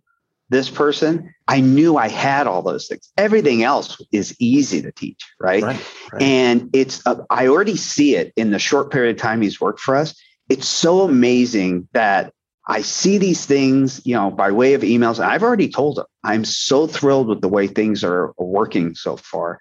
this 0.50 0.68
person, 0.68 1.32
I 1.46 1.60
knew 1.60 1.96
I 1.96 2.08
had 2.08 2.46
all 2.46 2.62
those 2.62 2.88
things. 2.88 3.10
Everything 3.16 3.62
else 3.62 4.02
is 4.12 4.34
easy 4.40 4.82
to 4.82 4.90
teach, 4.92 5.24
right? 5.38 5.62
right, 5.62 5.86
right. 6.12 6.22
And 6.22 6.70
it's, 6.72 7.06
uh, 7.06 7.22
I 7.30 7.46
already 7.46 7.76
see 7.76 8.16
it 8.16 8.32
in 8.36 8.50
the 8.50 8.58
short 8.58 8.90
period 8.90 9.16
of 9.16 9.22
time 9.22 9.40
he's 9.40 9.60
worked 9.60 9.80
for 9.80 9.94
us. 9.94 10.20
It's 10.48 10.66
so 10.66 11.02
amazing 11.02 11.88
that 11.92 12.34
I 12.66 12.82
see 12.82 13.18
these 13.18 13.46
things, 13.46 14.04
you 14.04 14.14
know, 14.14 14.30
by 14.30 14.50
way 14.50 14.74
of 14.74 14.82
emails. 14.82 15.16
And 15.16 15.30
I've 15.30 15.42
already 15.42 15.68
told 15.68 15.98
him 15.98 16.04
I'm 16.24 16.44
so 16.44 16.86
thrilled 16.86 17.28
with 17.28 17.40
the 17.40 17.48
way 17.48 17.66
things 17.66 18.04
are 18.04 18.34
working 18.36 18.94
so 18.94 19.16
far. 19.16 19.60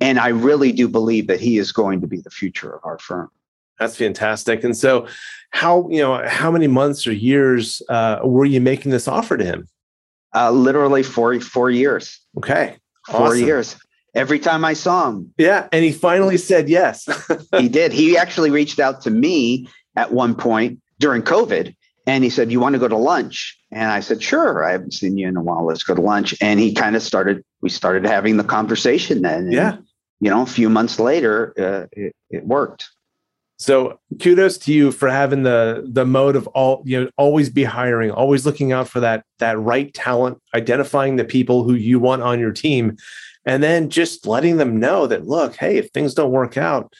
And 0.00 0.18
I 0.18 0.28
really 0.28 0.72
do 0.72 0.88
believe 0.88 1.28
that 1.28 1.40
he 1.40 1.58
is 1.58 1.72
going 1.72 2.00
to 2.02 2.06
be 2.06 2.20
the 2.20 2.30
future 2.30 2.70
of 2.70 2.80
our 2.84 2.98
firm. 2.98 3.30
That's 3.78 3.96
fantastic. 3.96 4.64
And 4.64 4.76
so, 4.76 5.06
how 5.50 5.88
you 5.90 6.00
know 6.00 6.26
how 6.26 6.50
many 6.50 6.66
months 6.66 7.06
or 7.06 7.12
years 7.12 7.82
uh, 7.88 8.20
were 8.24 8.44
you 8.44 8.60
making 8.60 8.90
this 8.90 9.08
offer 9.08 9.36
to 9.36 9.44
him? 9.44 9.68
Uh, 10.34 10.50
literally 10.50 11.02
four 11.02 11.38
four 11.40 11.70
years. 11.70 12.20
Okay, 12.38 12.76
four 13.06 13.28
awesome. 13.28 13.46
years. 13.46 13.76
Every 14.14 14.38
time 14.38 14.64
I 14.64 14.72
saw 14.72 15.10
him, 15.10 15.32
yeah, 15.36 15.68
and 15.72 15.84
he 15.84 15.92
finally 15.92 16.38
said 16.38 16.68
yes. 16.68 17.06
he 17.58 17.68
did. 17.68 17.92
He 17.92 18.16
actually 18.16 18.50
reached 18.50 18.80
out 18.80 19.02
to 19.02 19.10
me 19.10 19.68
at 19.94 20.12
one 20.12 20.34
point 20.34 20.80
during 20.98 21.22
COVID, 21.22 21.74
and 22.06 22.24
he 22.24 22.30
said, 22.30 22.50
"You 22.50 22.60
want 22.60 22.72
to 22.74 22.78
go 22.78 22.88
to 22.88 22.96
lunch?" 22.96 23.58
And 23.70 23.90
I 23.90 24.00
said, 24.00 24.22
"Sure. 24.22 24.64
I 24.64 24.72
haven't 24.72 24.94
seen 24.94 25.18
you 25.18 25.28
in 25.28 25.36
a 25.36 25.42
while. 25.42 25.66
Let's 25.66 25.82
go 25.82 25.94
to 25.94 26.00
lunch." 26.00 26.34
And 26.40 26.58
he 26.58 26.72
kind 26.72 26.96
of 26.96 27.02
started. 27.02 27.44
We 27.60 27.68
started 27.68 28.06
having 28.06 28.38
the 28.38 28.44
conversation 28.44 29.22
then. 29.22 29.44
And, 29.44 29.52
yeah. 29.52 29.76
You 30.18 30.30
know, 30.30 30.40
a 30.40 30.46
few 30.46 30.70
months 30.70 30.98
later, 30.98 31.52
uh, 31.58 31.86
it, 31.92 32.16
it 32.30 32.46
worked. 32.46 32.88
So 33.58 33.98
kudos 34.22 34.58
to 34.58 34.72
you 34.72 34.92
for 34.92 35.08
having 35.08 35.42
the 35.42 35.88
the 35.90 36.04
mode 36.04 36.36
of 36.36 36.46
all 36.48 36.82
you 36.84 37.04
know 37.04 37.10
always 37.16 37.48
be 37.48 37.64
hiring, 37.64 38.10
always 38.10 38.44
looking 38.44 38.72
out 38.72 38.88
for 38.88 39.00
that 39.00 39.24
that 39.38 39.58
right 39.58 39.92
talent, 39.94 40.38
identifying 40.54 41.16
the 41.16 41.24
people 41.24 41.64
who 41.64 41.74
you 41.74 41.98
want 41.98 42.22
on 42.22 42.38
your 42.38 42.52
team, 42.52 42.96
and 43.46 43.62
then 43.62 43.88
just 43.88 44.26
letting 44.26 44.58
them 44.58 44.78
know 44.78 45.06
that 45.06 45.26
look, 45.26 45.56
hey, 45.56 45.78
if 45.78 45.90
things 45.90 46.12
don't 46.12 46.32
work 46.32 46.56
out, 46.58 46.92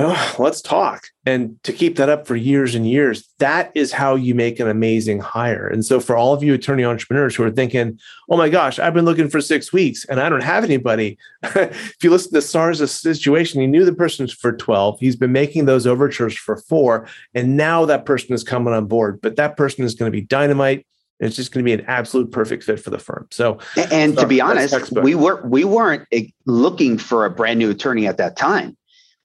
know, 0.00 0.32
let's 0.38 0.62
talk. 0.62 1.06
And 1.26 1.62
to 1.64 1.72
keep 1.72 1.96
that 1.96 2.08
up 2.08 2.26
for 2.26 2.34
years 2.34 2.74
and 2.74 2.88
years, 2.88 3.28
that 3.38 3.70
is 3.74 3.92
how 3.92 4.14
you 4.14 4.34
make 4.34 4.58
an 4.58 4.68
amazing 4.68 5.20
hire. 5.20 5.66
And 5.66 5.84
so, 5.84 6.00
for 6.00 6.16
all 6.16 6.32
of 6.32 6.42
you 6.42 6.54
attorney 6.54 6.84
entrepreneurs 6.84 7.36
who 7.36 7.44
are 7.44 7.50
thinking, 7.50 7.98
oh 8.30 8.36
my 8.36 8.48
gosh, 8.48 8.78
I've 8.78 8.94
been 8.94 9.04
looking 9.04 9.28
for 9.28 9.40
six 9.40 9.72
weeks 9.72 10.04
and 10.06 10.20
I 10.20 10.28
don't 10.28 10.42
have 10.42 10.64
anybody. 10.64 11.18
if 11.42 11.96
you 12.02 12.10
listen 12.10 12.32
to 12.32 12.42
Sar's 12.42 12.90
situation, 12.90 13.60
he 13.60 13.66
knew 13.66 13.84
the 13.84 13.92
person's 13.92 14.32
for 14.32 14.52
12. 14.52 14.98
He's 15.00 15.16
been 15.16 15.32
making 15.32 15.66
those 15.66 15.86
overtures 15.86 16.36
for 16.36 16.56
four. 16.56 17.06
And 17.34 17.56
now 17.56 17.84
that 17.84 18.06
person 18.06 18.34
is 18.34 18.42
coming 18.42 18.72
on 18.72 18.86
board, 18.86 19.20
but 19.20 19.36
that 19.36 19.56
person 19.56 19.84
is 19.84 19.94
going 19.94 20.10
to 20.10 20.16
be 20.16 20.22
dynamite. 20.22 20.86
It's 21.20 21.36
just 21.36 21.52
going 21.52 21.64
to 21.64 21.68
be 21.68 21.72
an 21.72 21.86
absolute 21.86 22.32
perfect 22.32 22.64
fit 22.64 22.80
for 22.80 22.90
the 22.90 22.98
firm. 22.98 23.28
So, 23.30 23.58
and, 23.92 24.16
to 24.18 24.26
be 24.26 24.40
honest, 24.40 24.90
we 24.90 25.14
were 25.14 25.40
we 25.46 25.62
weren't 25.62 26.04
eh, 26.10 26.24
looking 26.46 26.98
for 26.98 27.24
a 27.24 27.30
brand 27.30 27.60
new 27.60 27.70
attorney 27.70 28.08
at 28.08 28.16
that 28.16 28.36
time 28.36 28.76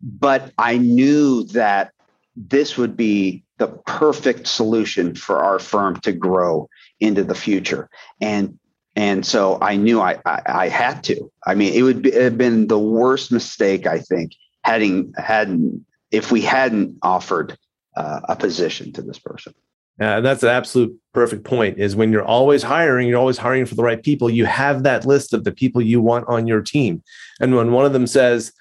but 0.01 0.51
I 0.57 0.77
knew 0.77 1.43
that 1.45 1.91
this 2.35 2.77
would 2.77 2.95
be 2.95 3.43
the 3.57 3.67
perfect 3.67 4.47
solution 4.47 5.15
for 5.15 5.39
our 5.39 5.59
firm 5.59 5.99
to 6.01 6.11
grow 6.11 6.69
into 6.99 7.23
the 7.23 7.35
future. 7.35 7.89
And 8.21 8.59
and 8.95 9.23
so 9.23 9.59
I 9.61 9.75
knew 9.75 10.01
I, 10.01 10.19
I, 10.25 10.41
I 10.47 10.69
had 10.69 11.03
to. 11.03 11.31
I 11.45 11.53
mean, 11.53 11.73
it 11.75 11.83
would 11.83 12.01
be, 12.01 12.11
have 12.11 12.35
been 12.35 12.65
the 12.65 12.79
worst 12.79 13.31
mistake 13.31 13.85
I 13.85 13.99
think 13.99 14.31
hadn't 14.63 15.17
hadn't 15.19 15.85
if 16.11 16.31
we 16.31 16.41
hadn't 16.41 16.97
offered 17.01 17.57
uh, 17.95 18.21
a 18.23 18.35
position 18.35 18.91
to 18.93 19.01
this 19.01 19.19
person. 19.19 19.53
Uh, 19.99 20.21
that's 20.21 20.43
an 20.43 20.49
absolute 20.49 20.95
perfect 21.13 21.43
point. 21.43 21.79
Is 21.79 21.95
when 21.95 22.11
you're 22.11 22.25
always 22.25 22.61
hiring, 22.61 23.07
you're 23.07 23.19
always 23.19 23.39
hiring 23.39 23.65
for 23.65 23.75
the 23.75 23.83
right 23.83 24.01
people. 24.01 24.29
You 24.29 24.45
have 24.45 24.83
that 24.83 25.05
list 25.05 25.33
of 25.33 25.43
the 25.43 25.51
people 25.51 25.81
you 25.81 26.01
want 26.01 26.27
on 26.27 26.45
your 26.45 26.61
team, 26.61 27.03
and 27.39 27.55
when 27.55 27.71
one 27.71 27.85
of 27.85 27.93
them 27.93 28.05
says, 28.05 28.51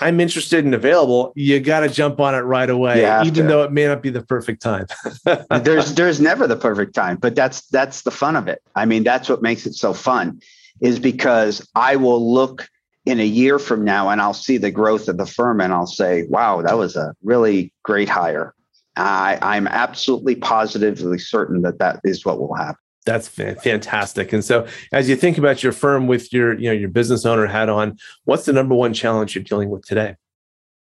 I'm 0.00 0.20
interested 0.20 0.64
and 0.64 0.74
available, 0.74 1.32
you 1.34 1.58
got 1.60 1.80
to 1.80 1.88
jump 1.88 2.20
on 2.20 2.34
it 2.34 2.40
right 2.40 2.70
away, 2.70 3.04
even 3.22 3.34
to. 3.34 3.42
though 3.42 3.62
it 3.64 3.72
may 3.72 3.86
not 3.86 4.02
be 4.02 4.10
the 4.10 4.22
perfect 4.22 4.62
time. 4.62 4.86
there's 5.62 5.94
there's 5.96 6.20
never 6.20 6.46
the 6.46 6.56
perfect 6.56 6.94
time, 6.94 7.16
but 7.16 7.34
that's 7.34 7.62
that's 7.68 8.02
the 8.02 8.10
fun 8.10 8.36
of 8.36 8.48
it. 8.48 8.62
I 8.74 8.84
mean, 8.84 9.02
that's 9.02 9.28
what 9.28 9.42
makes 9.42 9.66
it 9.66 9.74
so 9.74 9.92
fun, 9.92 10.40
is 10.80 10.98
because 10.98 11.68
I 11.74 11.96
will 11.96 12.32
look 12.32 12.68
in 13.06 13.20
a 13.20 13.24
year 13.24 13.58
from 13.58 13.84
now 13.84 14.10
and 14.10 14.20
I'll 14.20 14.34
see 14.34 14.58
the 14.58 14.70
growth 14.70 15.08
of 15.08 15.16
the 15.16 15.26
firm 15.26 15.60
and 15.60 15.72
I'll 15.72 15.86
say, 15.86 16.24
wow, 16.24 16.60
that 16.60 16.76
was 16.76 16.94
a 16.94 17.14
really 17.22 17.72
great 17.82 18.08
hire. 18.08 18.54
I, 18.96 19.38
I'm 19.40 19.66
absolutely 19.66 20.34
positively 20.34 21.18
certain 21.18 21.62
that 21.62 21.78
that 21.78 22.00
is 22.04 22.26
what 22.26 22.38
will 22.38 22.54
happen. 22.54 22.76
That's 23.06 23.26
fantastic. 23.28 24.32
And 24.32 24.44
so, 24.44 24.66
as 24.92 25.08
you 25.08 25.16
think 25.16 25.38
about 25.38 25.62
your 25.62 25.72
firm 25.72 26.06
with 26.06 26.32
your, 26.32 26.58
you 26.58 26.68
know, 26.68 26.74
your 26.74 26.90
business 26.90 27.24
owner 27.24 27.46
hat 27.46 27.68
on, 27.68 27.96
what's 28.24 28.44
the 28.44 28.52
number 28.52 28.74
one 28.74 28.92
challenge 28.92 29.34
you're 29.34 29.44
dealing 29.44 29.70
with 29.70 29.86
today? 29.86 30.16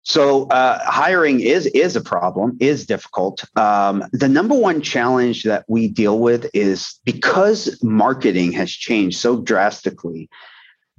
So 0.09 0.47
uh, 0.47 0.79
hiring 0.91 1.41
is 1.41 1.67
is 1.67 1.95
a 1.95 2.01
problem, 2.01 2.57
is 2.61 2.87
difficult. 2.87 3.45
Um, 3.59 4.05
the 4.13 4.29
number 4.29 4.55
one 4.55 4.81
challenge 4.81 5.43
that 5.43 5.67
we 5.69 5.87
deal 5.87 6.19
with 6.19 6.49
is 6.55 6.99
because 7.05 7.79
marketing 7.83 8.53
has 8.53 8.71
changed 8.71 9.19
so 9.19 9.43
drastically 9.43 10.31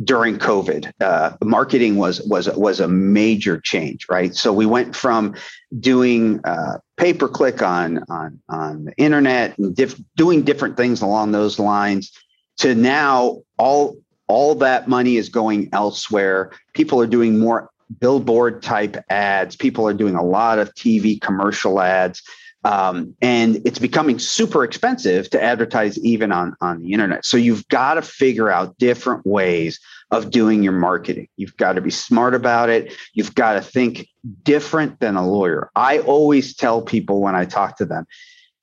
during 0.04 0.38
COVID. 0.38 0.92
Uh, 1.02 1.36
marketing 1.44 1.98
was 1.98 2.22
was 2.22 2.50
was 2.56 2.80
a 2.80 2.88
major 2.88 3.60
change, 3.60 4.08
right? 4.10 4.34
So 4.34 4.54
we 4.54 4.66
went 4.66 4.96
from 4.96 5.36
doing 5.80 6.40
uh, 6.44 6.80
pay 6.98 7.14
per 7.14 7.28
click 7.28 7.62
on 7.62 8.04
on 8.10 8.40
on 8.50 8.86
the 8.86 8.94
internet 8.98 9.58
and 9.58 9.76
diff- 9.76 10.02
doing 10.16 10.44
different 10.44 10.78
things 10.78 11.02
along 11.02 11.32
those 11.32 11.60
lines 11.60 12.12
to 12.58 12.76
now 12.76 13.42
all 13.58 13.98
all 14.28 14.56
that 14.56 14.88
money 14.88 15.18
is 15.18 15.28
going 15.30 15.70
elsewhere. 15.74 16.52
People 16.74 17.02
are 17.02 17.08
doing 17.08 17.40
more 17.40 17.70
billboard 18.00 18.62
type 18.62 18.98
ads. 19.10 19.56
People 19.56 19.88
are 19.88 19.94
doing 19.94 20.16
a 20.16 20.24
lot 20.24 20.60
of 20.60 20.74
TV 20.76 21.20
commercial 21.20 21.82
ads. 21.82 22.22
Um, 22.66 23.16
and 23.22 23.62
it's 23.66 23.80
becoming 23.80 24.20
super 24.20 24.66
expensive 24.66 25.30
to 25.30 25.42
advertise 25.42 25.98
even 26.00 26.32
on, 26.32 26.56
on 26.60 26.82
the 26.82 26.92
internet. 26.92 27.26
So 27.26 27.38
you've 27.38 27.68
got 27.70 27.94
to 27.94 28.02
figure 28.02 28.50
out 28.50 28.78
different 28.78 29.26
ways 29.26 29.80
of 30.12 30.32
doing 30.32 30.64
your 30.64 30.74
marketing. 30.74 31.30
You've 31.38 31.56
got 31.56 31.74
to 31.74 31.82
be 31.82 31.92
smart 31.92 32.36
about 32.36 32.70
it. 32.70 32.94
You've 33.14 33.36
got 33.36 33.54
to 33.54 33.62
think 33.62 34.08
different 34.44 35.00
than 35.00 35.16
a 35.16 35.26
lawyer. 35.26 35.70
I 35.76 36.00
always 36.00 36.56
tell 36.56 36.82
people 36.82 37.22
when 37.22 37.36
I 37.36 37.46
talk 37.46 37.78
to 37.78 37.86
them, 37.86 38.06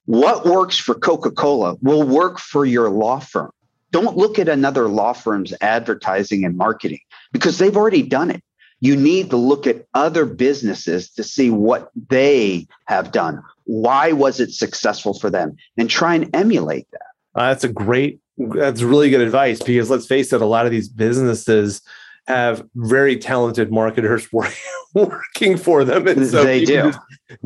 what 0.05 0.45
works 0.45 0.77
for 0.77 0.95
Coca 0.95 1.31
Cola 1.31 1.77
will 1.81 2.03
work 2.03 2.39
for 2.39 2.65
your 2.65 2.91
law 2.91 3.19
firm. 3.19 3.51
Don't 3.93 4.17
look 4.17 4.39
at 4.39 4.49
another 4.49 4.89
law 4.89 5.13
firm's 5.13 5.55
advertising 5.61 6.45
and 6.45 6.57
marketing 6.57 7.01
because 7.33 7.59
they've 7.59 7.77
already 7.77 8.03
done 8.03 8.31
it. 8.31 8.43
You 8.81 8.95
need 8.95 9.31
to 9.31 9.37
look 9.37 9.67
at 9.67 9.87
other 9.95 10.27
businesses 10.27 11.11
to 11.13 11.25
see 11.25 11.51
what 11.51 11.91
they 12.09 12.67
have 12.87 13.11
done. 13.11 13.43
Why 13.67 14.13
was 14.13 14.41
it 14.41 14.53
successful 14.53 15.15
for 15.15 15.31
them? 15.31 15.57
And 15.77 15.91
try 15.91 16.15
and 16.15 16.35
emulate 16.35 16.89
that. 16.93 17.01
Uh, 17.35 17.49
that's 17.49 17.65
a 17.65 17.69
great, 17.69 18.21
that's 18.39 18.83
really 18.83 19.11
good 19.11 19.21
advice 19.21 19.63
because 19.63 19.91
let's 19.91 20.07
face 20.07 20.33
it, 20.33 20.41
a 20.41 20.47
lot 20.47 20.67
of 20.67 20.73
these 20.73 20.89
businesses 20.89 21.83
have 22.27 22.65
very 22.75 23.17
talented 23.17 23.71
marketers 23.71 24.29
working 24.95 25.57
for 25.57 25.85
them. 25.85 26.09
And 26.09 26.27
so 26.27 26.45
they 26.45 26.65
do. 26.65 26.93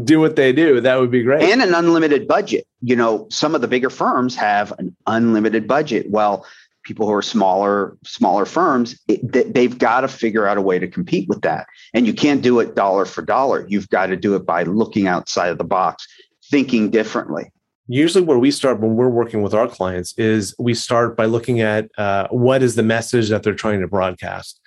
Do 0.02 0.20
what 0.20 0.36
they 0.36 0.52
do. 0.52 0.80
That 0.80 1.00
would 1.00 1.10
be 1.10 1.22
great. 1.22 1.42
And 1.42 1.62
an 1.62 1.74
unlimited 1.74 2.26
budget. 2.26 2.66
You 2.80 2.96
know, 2.96 3.26
some 3.30 3.54
of 3.54 3.60
the 3.60 3.68
bigger 3.68 3.90
firms 3.90 4.36
have 4.36 4.72
an 4.78 4.96
unlimited 5.06 5.68
budget. 5.68 6.10
Well, 6.10 6.46
people 6.82 7.06
who 7.06 7.12
are 7.12 7.22
smaller 7.22 7.96
smaller 8.04 8.44
firms 8.44 8.98
it, 9.08 9.54
they've 9.54 9.78
got 9.78 10.00
to 10.00 10.08
figure 10.08 10.46
out 10.46 10.56
a 10.56 10.62
way 10.62 10.78
to 10.78 10.88
compete 10.88 11.28
with 11.28 11.42
that. 11.42 11.66
And 11.94 12.06
you 12.06 12.14
can't 12.14 12.42
do 12.42 12.60
it 12.60 12.74
dollar 12.74 13.04
for 13.04 13.22
dollar. 13.22 13.66
You've 13.68 13.88
got 13.88 14.06
to 14.06 14.16
do 14.16 14.34
it 14.34 14.46
by 14.46 14.62
looking 14.62 15.06
outside 15.06 15.50
of 15.50 15.58
the 15.58 15.64
box 15.64 16.06
thinking 16.50 16.90
differently. 16.90 17.52
Usually 17.86 18.24
where 18.24 18.38
we 18.38 18.50
start 18.50 18.80
when 18.80 18.94
we're 18.94 19.08
working 19.08 19.42
with 19.42 19.54
our 19.54 19.66
clients 19.66 20.14
is 20.16 20.54
we 20.58 20.74
start 20.74 21.16
by 21.16 21.26
looking 21.26 21.60
at 21.60 21.90
uh, 21.98 22.28
what 22.28 22.62
is 22.62 22.76
the 22.76 22.82
message 22.82 23.28
that 23.30 23.42
they're 23.42 23.54
trying 23.54 23.80
to 23.80 23.88
broadcast. 23.88 24.60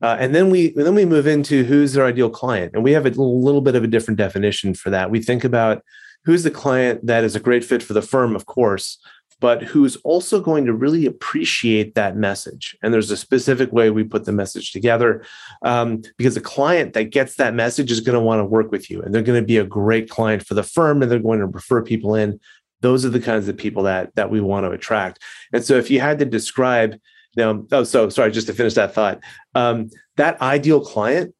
Uh, 0.00 0.16
and 0.20 0.34
then 0.34 0.50
we 0.50 0.72
then 0.72 0.94
we 0.94 1.04
move 1.04 1.26
into 1.26 1.64
who's 1.64 1.92
their 1.92 2.06
ideal 2.06 2.30
client. 2.30 2.72
And 2.74 2.84
we 2.84 2.92
have 2.92 3.06
a 3.06 3.10
little 3.10 3.60
bit 3.60 3.74
of 3.74 3.84
a 3.84 3.88
different 3.88 4.18
definition 4.18 4.74
for 4.74 4.90
that. 4.90 5.10
We 5.10 5.20
think 5.20 5.44
about 5.44 5.82
who's 6.24 6.42
the 6.42 6.50
client 6.50 7.06
that 7.06 7.24
is 7.24 7.34
a 7.34 7.40
great 7.40 7.64
fit 7.64 7.82
for 7.82 7.92
the 7.92 8.02
firm 8.02 8.36
of 8.36 8.46
course 8.46 8.98
but 9.40 9.62
who's 9.62 9.96
also 9.96 10.40
going 10.40 10.64
to 10.64 10.72
really 10.72 11.06
appreciate 11.06 11.94
that 11.94 12.16
message. 12.16 12.76
And 12.82 12.92
there's 12.92 13.10
a 13.10 13.16
specific 13.16 13.72
way 13.72 13.90
we 13.90 14.02
put 14.04 14.24
the 14.24 14.32
message 14.32 14.72
together 14.72 15.24
um, 15.62 16.02
because 16.16 16.36
a 16.36 16.40
client 16.40 16.92
that 16.94 17.04
gets 17.04 17.36
that 17.36 17.54
message 17.54 17.90
is 17.90 18.00
going 18.00 18.14
to 18.14 18.24
want 18.24 18.40
to 18.40 18.44
work 18.44 18.72
with 18.72 18.90
you 18.90 19.00
and 19.00 19.14
they're 19.14 19.22
going 19.22 19.40
to 19.40 19.46
be 19.46 19.58
a 19.58 19.64
great 19.64 20.10
client 20.10 20.44
for 20.44 20.54
the 20.54 20.62
firm 20.62 21.02
and 21.02 21.10
they're 21.10 21.18
going 21.18 21.40
to 21.40 21.46
refer 21.46 21.82
people 21.82 22.14
in. 22.14 22.40
Those 22.80 23.04
are 23.04 23.10
the 23.10 23.20
kinds 23.20 23.48
of 23.48 23.56
people 23.56 23.84
that 23.84 24.14
that 24.14 24.30
we 24.30 24.40
want 24.40 24.64
to 24.64 24.70
attract. 24.70 25.20
And 25.52 25.64
so 25.64 25.74
if 25.74 25.90
you 25.90 26.00
had 26.00 26.18
to 26.20 26.24
describe, 26.24 26.96
oh, 27.38 27.84
so 27.84 28.08
sorry, 28.08 28.30
just 28.30 28.46
to 28.48 28.52
finish 28.52 28.74
that 28.74 28.94
thought, 28.94 29.20
um, 29.54 29.90
that 30.16 30.40
ideal 30.40 30.80
client 30.80 31.34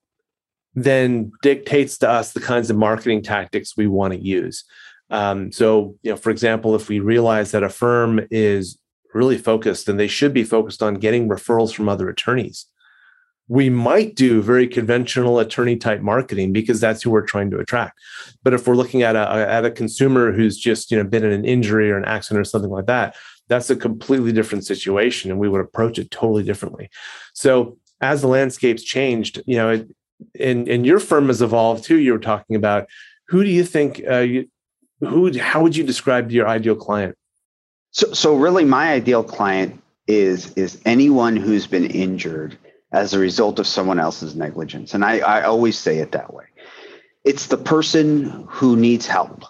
then 0.75 1.33
dictates 1.43 1.99
to 1.99 2.09
us 2.09 2.33
the 2.33 2.41
kinds 2.41 2.71
of 2.71 2.77
marketing 2.77 3.23
tactics 3.23 3.77
we 3.77 3.87
want 3.87 4.13
to 4.13 4.21
use. 4.21 4.65
Um, 5.11 5.53
so, 5.53 5.97
you 6.03 6.11
know, 6.11 6.17
for 6.17 6.31
example, 6.31 6.75
if 6.75 6.89
we 6.89 7.01
realize 7.01 7.53
that 7.53 7.63
a 7.63 7.69
firm 7.69 8.21
is 8.31 8.79
really 9.15 9.39
focused 9.39 9.89
and 9.89 9.99
they 9.99 10.09
should 10.09 10.35
be 10.35 10.45
focused 10.45 10.83
on 10.83 10.95
getting 10.95 11.29
referrals 11.29 11.75
from 11.75 11.89
other 11.89 12.09
attorneys, 12.09 12.67
we 13.49 13.71
might 13.71 14.15
do 14.15 14.43
very 14.43 14.69
conventional 14.69 15.39
attorney 15.39 15.77
type 15.77 16.03
marketing 16.03 16.53
because 16.53 16.81
that's 16.81 17.03
who 17.03 17.11
we're 17.11 17.23
trying 17.23 17.51
to 17.51 17.59
attract. 17.59 17.99
But 18.43 18.53
if 18.53 18.67
we're 18.67 18.75
looking 18.75 19.03
at 19.03 19.17
a, 19.17 19.31
at 19.31 19.65
a 19.65 19.71
consumer 19.71 20.33
who's 20.33 20.59
just 20.59 20.91
you 20.91 20.99
know 20.99 21.05
been 21.05 21.25
in 21.25 21.33
an 21.33 21.45
injury 21.45 21.91
or 21.91 21.97
an 21.97 22.05
accident 22.05 22.43
or 22.43 22.45
something 22.45 22.71
like 22.71 22.87
that, 22.87 23.17
that's 23.49 23.71
a 23.71 23.77
completely 23.77 24.33
different 24.33 24.67
situation, 24.67 25.31
and 25.31 25.41
we 25.41 25.49
would 25.49 25.63
approach 25.63 25.99
it 25.99 26.11
totally 26.11 26.43
differently. 26.43 26.91
So 27.33 27.79
as 28.01 28.21
the 28.21 28.29
landscape's 28.29 28.83
changed, 28.83 29.43
you 29.47 29.57
know, 29.57 29.87
and 30.39 30.69
and 30.69 30.85
your 30.85 31.01
firm 31.01 31.29
has 31.29 31.41
evolved 31.41 31.85
too. 31.85 31.97
You 31.97 32.13
were 32.13 32.19
talking 32.19 32.55
about 32.55 32.87
who 33.29 33.43
do 33.45 33.51
you 33.51 33.65
think 33.65 34.03
uh, 34.09 34.19
you, 34.19 34.49
who 35.01 35.39
how 35.39 35.63
would 35.63 35.77
you 35.77 35.85
describe 35.85 36.31
your 36.31 36.49
ideal 36.49 36.77
client? 36.77 37.17
So 37.93 38.13
so 38.13 38.35
really 38.37 38.65
my 38.65 38.93
ideal 38.93 39.25
client 39.25 39.83
is 40.07 40.53
is 40.55 40.81
anyone 40.85 41.37
who's 41.37 41.67
been 41.67 41.87
injured 41.87 42.59
as 42.93 43.13
a 43.13 43.19
result 43.19 43.59
of 43.59 43.67
someone 43.67 44.01
else's 44.01 44.35
negligence. 44.35 44.95
And 44.95 45.05
i 45.05 45.19
i 45.19 45.43
always 45.43 45.79
say 45.79 45.99
it 45.99 46.13
that 46.13 46.33
way. 46.33 46.45
It's 47.25 47.47
the 47.47 47.59
person 47.59 48.47
who 48.49 48.77
needs 48.77 49.07
help 49.07 49.45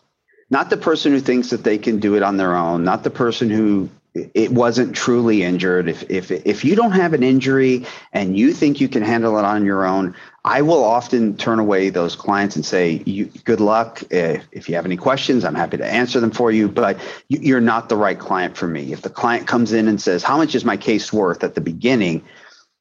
not 0.50 0.70
the 0.70 0.76
person 0.76 1.12
who 1.12 1.20
thinks 1.20 1.50
that 1.50 1.64
they 1.64 1.76
can 1.78 2.00
do 2.00 2.14
it 2.14 2.22
on 2.22 2.36
their 2.36 2.56
own 2.56 2.84
not 2.84 3.04
the 3.04 3.10
person 3.10 3.50
who 3.50 3.88
it 4.14 4.50
wasn't 4.52 4.96
truly 4.96 5.42
injured. 5.42 5.88
If 5.88 6.10
if 6.10 6.30
if 6.30 6.64
you 6.64 6.74
don't 6.74 6.92
have 6.92 7.12
an 7.12 7.22
injury 7.22 7.86
and 8.12 8.36
you 8.36 8.52
think 8.52 8.80
you 8.80 8.88
can 8.88 9.02
handle 9.02 9.38
it 9.38 9.44
on 9.44 9.64
your 9.64 9.84
own 9.86 10.14
i 10.44 10.62
will 10.62 10.82
often 10.82 11.36
turn 11.36 11.58
away 11.58 11.90
those 11.90 12.16
clients 12.16 12.56
and 12.56 12.64
say 12.64 12.98
good 13.44 13.60
luck. 13.60 14.02
If, 14.10 14.46
if 14.50 14.68
you 14.68 14.74
have 14.76 14.86
any 14.86 14.96
questions 14.96 15.44
i'm 15.44 15.54
happy 15.54 15.76
to 15.76 15.86
answer 15.86 16.20
them 16.20 16.30
for 16.30 16.50
you 16.50 16.68
but 16.68 16.98
you, 17.28 17.56
are 17.56 17.60
not 17.60 17.88
the 17.88 17.96
right 17.96 18.18
client 18.18 18.56
for 18.56 18.66
me. 18.66 18.92
If 18.92 19.02
the 19.02 19.10
client 19.10 19.46
comes 19.46 19.72
in 19.72 19.88
and 19.88 20.00
says 20.00 20.22
how 20.22 20.36
much 20.36 20.54
is 20.54 20.64
my 20.64 20.76
case 20.76 21.12
worth? 21.12 21.44
at 21.44 21.54
the 21.54 21.60
beginning 21.60 22.22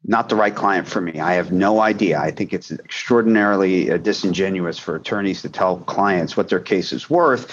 not 0.04 0.30
the 0.30 0.36
right 0.36 0.56
client 0.56 0.88
for 0.88 1.02
me. 1.02 1.20
I 1.20 1.34
have 1.34 1.52
no 1.52 1.82
idea. 1.82 2.20
I 2.20 2.32
think 2.32 2.54
it's 2.54 2.72
extraordinarily 2.72 3.92
uh, 3.92 3.98
disingenuous 3.98 4.80
for 4.80 4.96
attorneys 4.96 5.42
to 5.42 5.50
tell 5.50 5.80
clients 5.80 6.38
what 6.38 6.48
their 6.48 6.62
case 6.62 6.94
is 6.94 7.10
worth 7.10 7.52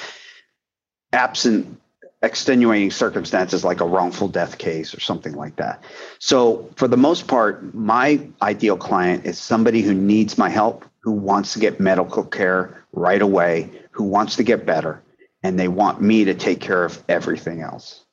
absent 1.15 1.81
extenuating 2.25 2.91
circumstances 2.91 3.65
like 3.65 3.81
a 3.81 3.87
wrongful 3.87 4.29
death 4.29 4.59
case 4.59 4.95
or 4.95 5.01
something 5.01 5.35
like 5.35 5.57
that. 5.57 5.85
So, 6.19 6.69
for 6.77 6.89
the 6.89 6.97
most 6.97 7.29
part, 7.29 7.75
my 7.75 8.21
ideal 8.43 8.77
client 8.77 9.27
is 9.27 9.39
somebody 9.39 9.83
who 9.83 9.95
needs 9.95 10.39
my 10.39 10.49
help, 10.49 10.85
who 11.01 11.13
wants 11.13 11.53
to 11.53 11.59
get 11.59 11.79
medical 11.79 12.25
care 12.25 12.85
right 12.93 13.23
away, 13.23 13.71
who 13.91 14.05
wants 14.05 14.37
to 14.37 14.43
get 14.43 14.65
better, 14.65 15.03
and 15.43 15.59
they 15.59 15.69
want 15.69 16.01
me 16.01 16.25
to 16.25 16.35
take 16.35 16.61
care 16.61 16.85
of 16.85 17.03
everything 17.09 17.61
else. 17.61 18.05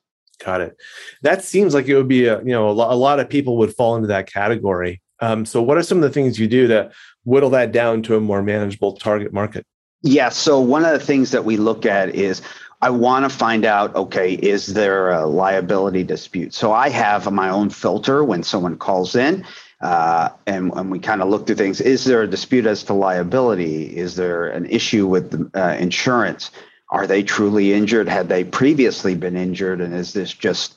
Got 0.43 0.61
it. 0.61 0.77
That 1.21 1.43
seems 1.43 1.73
like 1.73 1.87
it 1.87 1.95
would 1.95 2.07
be 2.07 2.25
a 2.25 2.39
you 2.39 2.51
know 2.51 2.69
a, 2.69 2.73
a 2.73 2.95
lot 2.95 3.19
of 3.19 3.29
people 3.29 3.57
would 3.57 3.73
fall 3.73 3.95
into 3.95 4.07
that 4.07 4.31
category. 4.31 5.01
Um, 5.19 5.45
so, 5.45 5.61
what 5.61 5.77
are 5.77 5.83
some 5.83 5.99
of 5.99 6.03
the 6.03 6.09
things 6.09 6.39
you 6.39 6.47
do 6.47 6.67
to 6.67 6.91
whittle 7.23 7.51
that 7.51 7.71
down 7.71 8.01
to 8.03 8.15
a 8.15 8.19
more 8.19 8.41
manageable 8.41 8.97
target 8.97 9.31
market? 9.31 9.65
Yeah. 10.01 10.29
So, 10.29 10.59
one 10.59 10.83
of 10.83 10.91
the 10.91 11.05
things 11.05 11.31
that 11.31 11.45
we 11.45 11.57
look 11.57 11.85
at 11.85 12.15
is 12.15 12.41
I 12.81 12.89
want 12.89 13.25
to 13.25 13.29
find 13.29 13.63
out 13.63 13.95
okay, 13.95 14.33
is 14.33 14.73
there 14.73 15.11
a 15.11 15.25
liability 15.25 16.03
dispute? 16.03 16.53
So 16.53 16.71
I 16.73 16.89
have 16.89 17.31
my 17.31 17.49
own 17.49 17.69
filter 17.69 18.23
when 18.23 18.43
someone 18.43 18.77
calls 18.77 19.15
in. 19.15 19.45
Uh, 19.81 20.29
and, 20.45 20.71
and 20.75 20.91
we 20.91 20.99
kind 20.99 21.23
of 21.23 21.29
look 21.29 21.47
through 21.47 21.55
things. 21.55 21.81
Is 21.81 22.03
there 22.05 22.21
a 22.21 22.27
dispute 22.27 22.67
as 22.67 22.83
to 22.83 22.93
liability? 22.93 23.85
Is 23.97 24.15
there 24.15 24.47
an 24.47 24.67
issue 24.67 25.07
with 25.07 25.49
uh, 25.55 25.75
insurance? 25.79 26.51
Are 26.89 27.07
they 27.07 27.23
truly 27.23 27.73
injured? 27.73 28.07
Had 28.07 28.29
they 28.29 28.43
previously 28.43 29.15
been 29.15 29.35
injured? 29.35 29.81
And 29.81 29.95
is 29.95 30.13
this 30.13 30.31
just 30.33 30.75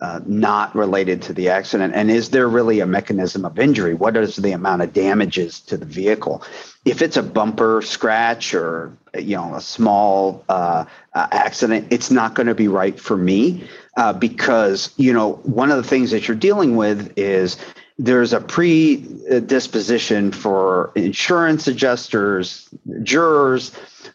uh, 0.00 0.20
not 0.24 0.74
related 0.76 1.22
to 1.22 1.32
the 1.32 1.48
accident? 1.48 1.94
And 1.96 2.10
is 2.10 2.30
there 2.30 2.48
really 2.48 2.78
a 2.78 2.86
mechanism 2.86 3.44
of 3.44 3.58
injury? 3.58 3.94
What 3.94 4.16
is 4.16 4.36
the 4.36 4.52
amount 4.52 4.82
of 4.82 4.92
damages 4.92 5.60
to 5.62 5.76
the 5.76 5.86
vehicle? 5.86 6.44
If 6.84 7.00
it's 7.00 7.16
a 7.16 7.22
bumper 7.22 7.82
scratch 7.82 8.54
or 8.54 8.96
you 9.18 9.36
know 9.36 9.54
a 9.54 9.60
small 9.60 10.44
uh, 10.48 10.84
accident, 11.14 11.88
it's 11.90 12.10
not 12.10 12.34
going 12.34 12.46
to 12.46 12.54
be 12.54 12.68
right 12.68 12.98
for 12.98 13.16
me 13.16 13.64
uh, 13.96 14.12
because 14.12 14.92
you 14.96 15.12
know 15.12 15.34
one 15.44 15.70
of 15.70 15.76
the 15.76 15.88
things 15.88 16.10
that 16.10 16.28
you're 16.28 16.36
dealing 16.36 16.76
with 16.76 17.16
is 17.16 17.56
there's 17.98 18.32
a 18.32 18.40
predisposition 18.40 20.32
for 20.32 20.90
insurance 20.96 21.68
adjusters, 21.68 22.68
jurors 23.02 23.70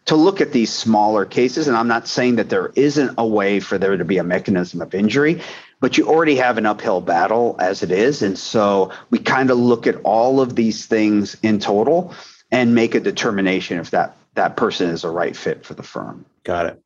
to 0.06 0.16
look 0.16 0.42
at 0.42 0.52
these 0.52 0.72
smaller 0.72 1.26
cases. 1.26 1.68
And 1.68 1.78
I'm 1.78 1.88
not 1.88 2.08
saying 2.08 2.36
that 2.36 2.50
there 2.50 2.74
isn't 2.76 3.16
a 3.18 3.26
way 3.26 3.60
for 3.60 3.78
there 3.78 3.96
to 3.96 4.04
be 4.04 4.18
a 4.18 4.24
mechanism 4.24 4.82
of 4.82 4.94
injury, 4.94 5.42
but 5.80 5.98
you 5.98 6.08
already 6.08 6.36
have 6.36 6.58
an 6.58 6.66
uphill 6.66 7.00
battle 7.00 7.56
as 7.60 7.82
it 7.82 7.92
is. 7.92 8.22
And 8.22 8.38
so 8.38 8.92
we 9.12 9.20
kind 9.20 9.50
of 9.50 9.58
look 9.58 9.88
at 9.88 9.96
all 10.04 10.42
of 10.42 10.56
these 10.56 10.86
things 10.86 11.38
in 11.42 11.60
total 11.60 12.14
and 12.52 12.76
make 12.76 12.96
a 12.96 13.00
determination 13.00 13.80
if 13.80 13.92
that 13.92 14.16
that 14.36 14.56
person 14.56 14.90
is 14.90 15.04
a 15.04 15.10
right 15.10 15.36
fit 15.36 15.66
for 15.66 15.74
the 15.74 15.84
firm. 15.84 16.26
Got 16.44 16.68
it. 16.68 16.84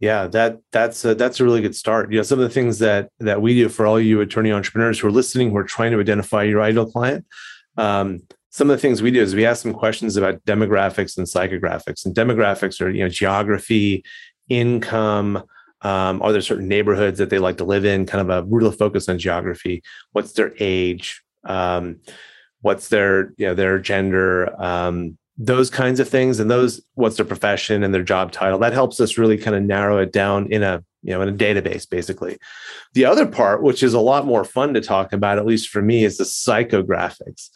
Yeah, 0.00 0.26
that 0.28 0.58
that's 0.72 1.04
a, 1.04 1.14
that's 1.14 1.38
a 1.38 1.44
really 1.44 1.60
good 1.60 1.76
start. 1.76 2.10
You 2.10 2.18
know, 2.18 2.22
some 2.24 2.40
of 2.40 2.42
the 2.42 2.54
things 2.54 2.78
that 2.80 3.10
that 3.20 3.40
we 3.40 3.54
do 3.54 3.68
for 3.68 3.86
all 3.86 4.00
you 4.00 4.20
attorney 4.20 4.50
entrepreneurs 4.50 4.98
who 4.98 5.08
are 5.08 5.12
listening, 5.12 5.50
who 5.50 5.56
are 5.56 5.64
trying 5.64 5.92
to 5.92 6.00
identify 6.00 6.42
your 6.42 6.60
ideal 6.60 6.90
client. 6.90 7.24
Um, 7.76 8.22
some 8.50 8.68
of 8.68 8.76
the 8.76 8.80
things 8.80 9.00
we 9.00 9.10
do 9.10 9.22
is 9.22 9.34
we 9.34 9.46
ask 9.46 9.62
some 9.62 9.72
questions 9.72 10.16
about 10.16 10.44
demographics 10.44 11.16
and 11.16 11.26
psychographics. 11.26 12.04
And 12.04 12.14
demographics 12.14 12.80
are 12.80 12.90
you 12.90 13.04
know 13.04 13.08
geography, 13.08 14.04
income, 14.48 15.44
um, 15.82 16.22
are 16.22 16.32
there 16.32 16.40
certain 16.40 16.68
neighborhoods 16.68 17.18
that 17.18 17.30
they 17.30 17.38
like 17.38 17.58
to 17.58 17.64
live 17.64 17.84
in? 17.84 18.06
Kind 18.06 18.28
of 18.28 18.44
a 18.44 18.48
real 18.48 18.70
focus 18.70 19.08
on 19.08 19.18
geography. 19.18 19.82
What's 20.12 20.32
their 20.32 20.52
age? 20.58 21.22
Um, 21.44 22.00
what's 22.62 22.88
their 22.88 23.32
you 23.36 23.46
know 23.46 23.54
their 23.54 23.78
gender? 23.78 24.60
Um, 24.60 25.18
those 25.38 25.70
kinds 25.70 25.98
of 25.98 26.08
things, 26.08 26.40
and 26.40 26.50
those 26.50 26.82
what's 26.94 27.16
their 27.16 27.26
profession 27.26 27.82
and 27.82 27.94
their 27.94 28.02
job 28.02 28.32
title. 28.32 28.58
That 28.58 28.72
helps 28.72 29.00
us 29.00 29.18
really 29.18 29.38
kind 29.38 29.56
of 29.56 29.62
narrow 29.62 29.98
it 29.98 30.12
down 30.12 30.50
in 30.50 30.62
a 30.62 30.82
you 31.02 31.10
know 31.10 31.20
in 31.22 31.28
a 31.28 31.32
database 31.32 31.88
basically. 31.88 32.38
The 32.94 33.04
other 33.04 33.26
part, 33.26 33.62
which 33.62 33.82
is 33.82 33.94
a 33.94 34.00
lot 34.00 34.26
more 34.26 34.44
fun 34.44 34.74
to 34.74 34.80
talk 34.80 35.12
about, 35.12 35.38
at 35.38 35.46
least 35.46 35.68
for 35.68 35.82
me, 35.82 36.04
is 36.04 36.16
the 36.16 36.24
psychographics. 36.24 37.50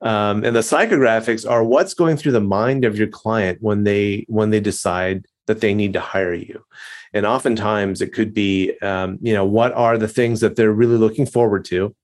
Um, 0.00 0.44
and 0.44 0.56
the 0.56 0.60
psychographics 0.60 1.48
are 1.48 1.62
what's 1.62 1.94
going 1.94 2.16
through 2.16 2.32
the 2.32 2.40
mind 2.40 2.84
of 2.84 2.98
your 2.98 3.08
client 3.08 3.58
when 3.60 3.84
they 3.84 4.24
when 4.28 4.50
they 4.50 4.60
decide 4.60 5.26
that 5.46 5.60
they 5.60 5.74
need 5.74 5.92
to 5.92 6.00
hire 6.00 6.34
you 6.34 6.64
and 7.12 7.26
oftentimes 7.26 8.00
it 8.00 8.12
could 8.12 8.32
be 8.32 8.78
um, 8.80 9.18
you 9.20 9.34
know 9.34 9.44
what 9.44 9.72
are 9.72 9.98
the 9.98 10.08
things 10.08 10.40
that 10.40 10.56
they're 10.56 10.72
really 10.72 10.96
looking 10.96 11.26
forward 11.26 11.64
to 11.66 11.94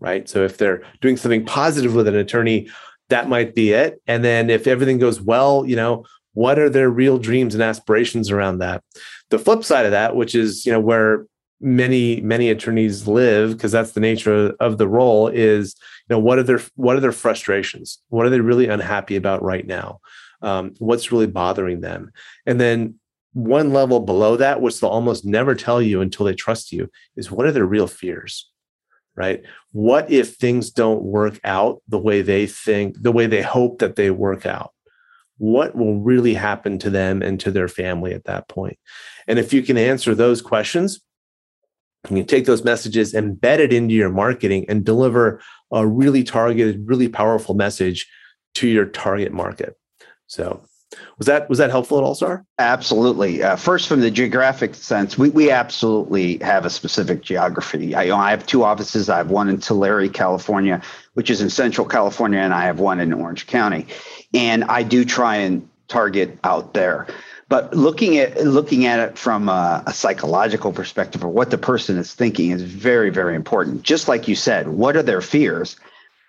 right? 0.00 0.28
So 0.28 0.44
if 0.44 0.58
they're 0.58 0.82
doing 1.00 1.16
something 1.16 1.44
positive 1.44 1.94
with 1.94 2.08
an 2.08 2.16
attorney 2.16 2.68
that 3.08 3.28
might 3.28 3.54
be 3.54 3.72
it. 3.72 4.00
And 4.06 4.24
then 4.24 4.50
if 4.50 4.66
everything 4.66 4.98
goes 4.98 5.20
well, 5.20 5.64
you 5.66 5.76
know, 5.76 6.04
what 6.34 6.58
are 6.58 6.68
their 6.68 6.90
real 6.90 7.18
dreams 7.18 7.54
and 7.54 7.62
aspirations 7.62 8.30
around 8.30 8.58
that? 8.58 8.82
The 9.30 9.38
flip 9.38 9.64
side 9.64 9.86
of 9.86 9.92
that, 9.92 10.16
which 10.16 10.34
is, 10.34 10.66
you 10.66 10.72
know, 10.72 10.80
where 10.80 11.26
many 11.58 12.20
many 12.20 12.50
attorneys 12.50 13.08
live 13.08 13.52
because 13.52 13.72
that's 13.72 13.92
the 13.92 14.00
nature 14.00 14.54
of 14.60 14.76
the 14.76 14.86
role 14.86 15.26
is 15.26 15.74
you 16.06 16.14
know 16.14 16.18
what 16.18 16.38
are 16.38 16.42
their 16.42 16.60
what 16.74 16.96
are 16.96 17.00
their 17.00 17.12
frustrations? 17.12 17.98
What 18.08 18.26
are 18.26 18.30
they 18.30 18.40
really 18.40 18.68
unhappy 18.68 19.16
about 19.16 19.42
right 19.42 19.66
now? 19.66 20.00
Um, 20.42 20.74
what's 20.78 21.10
really 21.10 21.26
bothering 21.26 21.80
them? 21.80 22.12
And 22.44 22.60
then 22.60 22.96
one 23.32 23.72
level 23.72 24.00
below 24.00 24.36
that 24.36 24.60
which 24.60 24.80
they'll 24.80 24.90
almost 24.90 25.24
never 25.24 25.54
tell 25.54 25.80
you 25.80 26.02
until 26.02 26.26
they 26.26 26.34
trust 26.34 26.72
you 26.72 26.90
is 27.16 27.30
what 27.30 27.46
are 27.46 27.52
their 27.52 27.66
real 27.66 27.86
fears 27.86 28.50
right 29.16 29.42
what 29.72 30.10
if 30.10 30.34
things 30.34 30.70
don't 30.70 31.02
work 31.02 31.40
out 31.44 31.82
the 31.88 31.98
way 31.98 32.22
they 32.22 32.46
think 32.46 32.96
the 33.00 33.12
way 33.12 33.26
they 33.26 33.42
hope 33.42 33.78
that 33.78 33.96
they 33.96 34.10
work 34.10 34.46
out 34.46 34.72
what 35.38 35.74
will 35.74 36.00
really 36.00 36.32
happen 36.34 36.78
to 36.78 36.88
them 36.88 37.20
and 37.20 37.38
to 37.40 37.50
their 37.50 37.68
family 37.68 38.14
at 38.14 38.24
that 38.24 38.48
point? 38.48 38.78
and 39.26 39.38
if 39.38 39.52
you 39.52 39.62
can 39.62 39.76
answer 39.76 40.14
those 40.14 40.40
questions 40.40 41.00
you 42.10 42.18
can 42.18 42.26
take 42.26 42.46
those 42.46 42.64
messages, 42.64 43.14
embed 43.14 43.58
it 43.58 43.72
into 43.72 43.94
your 43.94 44.10
marketing, 44.10 44.66
and 44.68 44.84
deliver 44.84 45.40
a 45.72 45.86
really 45.86 46.22
targeted, 46.22 46.86
really 46.86 47.08
powerful 47.08 47.54
message 47.54 48.06
to 48.54 48.68
your 48.68 48.86
target 48.86 49.32
market. 49.32 49.76
So, 50.26 50.64
was 51.18 51.26
that 51.26 51.48
was 51.48 51.58
that 51.58 51.70
helpful 51.70 51.98
at 51.98 52.04
all, 52.04 52.14
Sar? 52.14 52.44
Absolutely. 52.58 53.42
Uh, 53.42 53.56
first, 53.56 53.88
from 53.88 54.00
the 54.00 54.10
geographic 54.10 54.74
sense, 54.74 55.16
we 55.16 55.30
we 55.30 55.50
absolutely 55.50 56.38
have 56.38 56.64
a 56.66 56.70
specific 56.70 57.22
geography. 57.22 57.94
I, 57.94 58.04
you 58.04 58.10
know, 58.10 58.16
I 58.16 58.30
have 58.30 58.46
two 58.46 58.64
offices. 58.64 59.08
I 59.08 59.18
have 59.18 59.30
one 59.30 59.48
in 59.48 59.58
Tulare, 59.58 60.08
California, 60.08 60.82
which 61.14 61.30
is 61.30 61.40
in 61.40 61.50
Central 61.50 61.86
California, 61.86 62.38
and 62.38 62.52
I 62.52 62.64
have 62.64 62.80
one 62.80 63.00
in 63.00 63.12
Orange 63.12 63.46
County. 63.46 63.86
And 64.34 64.64
I 64.64 64.82
do 64.82 65.04
try 65.04 65.36
and 65.36 65.68
target 65.88 66.38
out 66.44 66.74
there. 66.74 67.06
But 67.48 67.74
looking 67.74 68.18
at 68.18 68.44
looking 68.44 68.86
at 68.86 68.98
it 68.98 69.18
from 69.18 69.48
a, 69.48 69.84
a, 69.86 69.92
psychological 69.92 70.72
perspective 70.72 71.22
or 71.22 71.28
what 71.28 71.50
the 71.50 71.58
person 71.58 71.96
is 71.96 72.12
thinking 72.12 72.50
is 72.50 72.62
very 72.62 73.10
very 73.10 73.36
important. 73.36 73.82
Just 73.82 74.08
like 74.08 74.26
you 74.26 74.34
said, 74.34 74.68
what 74.68 74.96
are 74.96 75.02
their 75.02 75.20
fears? 75.20 75.76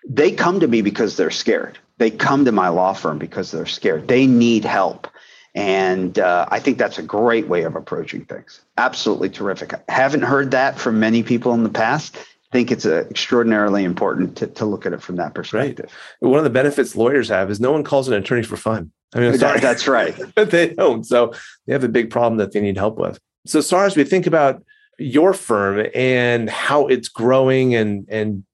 They 0.08 0.30
come 0.30 0.60
to 0.60 0.68
me 0.68 0.80
because 0.80 1.16
they're 1.16 1.32
scared. 1.32 1.78
They 1.98 2.10
come 2.10 2.44
to 2.44 2.52
my 2.52 2.68
law 2.68 2.92
firm 2.92 3.18
because 3.18 3.50
they're 3.50 3.66
scared. 3.66 4.08
They 4.08 4.26
need 4.26 4.64
help, 4.64 5.08
and 5.54 6.18
uh, 6.18 6.46
I 6.48 6.60
think 6.60 6.78
that's 6.78 6.98
a 6.98 7.02
great 7.02 7.48
way 7.48 7.62
of 7.62 7.76
approaching 7.76 8.24
things. 8.24 8.60
Absolutely 8.76 9.30
terrific. 9.30 9.74
I 9.74 9.80
haven't 9.92 10.22
heard 10.22 10.52
that 10.52 10.78
from 10.78 11.00
many 11.00 11.22
people 11.22 11.52
in 11.54 11.64
the 11.64 11.70
past 11.70 12.16
I 12.50 12.56
think 12.56 12.70
it's 12.70 12.86
uh, 12.86 13.04
extraordinarily 13.10 13.84
important 13.84 14.36
to, 14.38 14.46
to 14.46 14.64
look 14.64 14.86
at 14.86 14.94
it 14.94 15.02
from 15.02 15.16
that 15.16 15.34
perspective. 15.34 15.92
Right. 16.22 16.28
One 16.30 16.38
of 16.38 16.44
the 16.44 16.50
benefits 16.50 16.96
lawyers 16.96 17.28
have 17.28 17.50
is 17.50 17.60
no 17.60 17.72
one 17.72 17.84
calls 17.84 18.08
an 18.08 18.14
attorney 18.14 18.42
for 18.42 18.56
fun. 18.56 18.90
I 19.14 19.20
mean, 19.20 19.36
that, 19.36 19.60
that's 19.60 19.86
right. 19.86 20.14
they 20.34 20.68
don't. 20.74 21.04
So 21.04 21.34
they 21.66 21.74
have 21.74 21.84
a 21.84 21.88
big 21.88 22.10
problem 22.10 22.38
that 22.38 22.52
they 22.52 22.60
need 22.60 22.78
help 22.78 22.96
with. 22.96 23.18
So, 23.46 23.60
Sar, 23.60 23.84
as 23.84 23.96
we 23.96 24.04
think 24.04 24.26
about 24.26 24.62
your 24.98 25.34
firm 25.34 25.86
and 25.94 26.48
how 26.48 26.86
it's 26.86 27.08
growing 27.08 27.74
and 27.74 28.06
and 28.08 28.44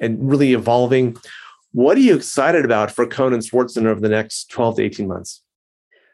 and 0.00 0.28
really 0.28 0.54
evolving, 0.54 1.16
what 1.74 1.96
are 1.96 2.00
you 2.00 2.14
excited 2.14 2.64
about 2.64 2.92
for 2.92 3.04
Cohn 3.04 3.34
and 3.34 3.44
over 3.86 4.00
the 4.00 4.08
next 4.08 4.48
12 4.50 4.76
to 4.76 4.82
18 4.84 5.08
months? 5.08 5.42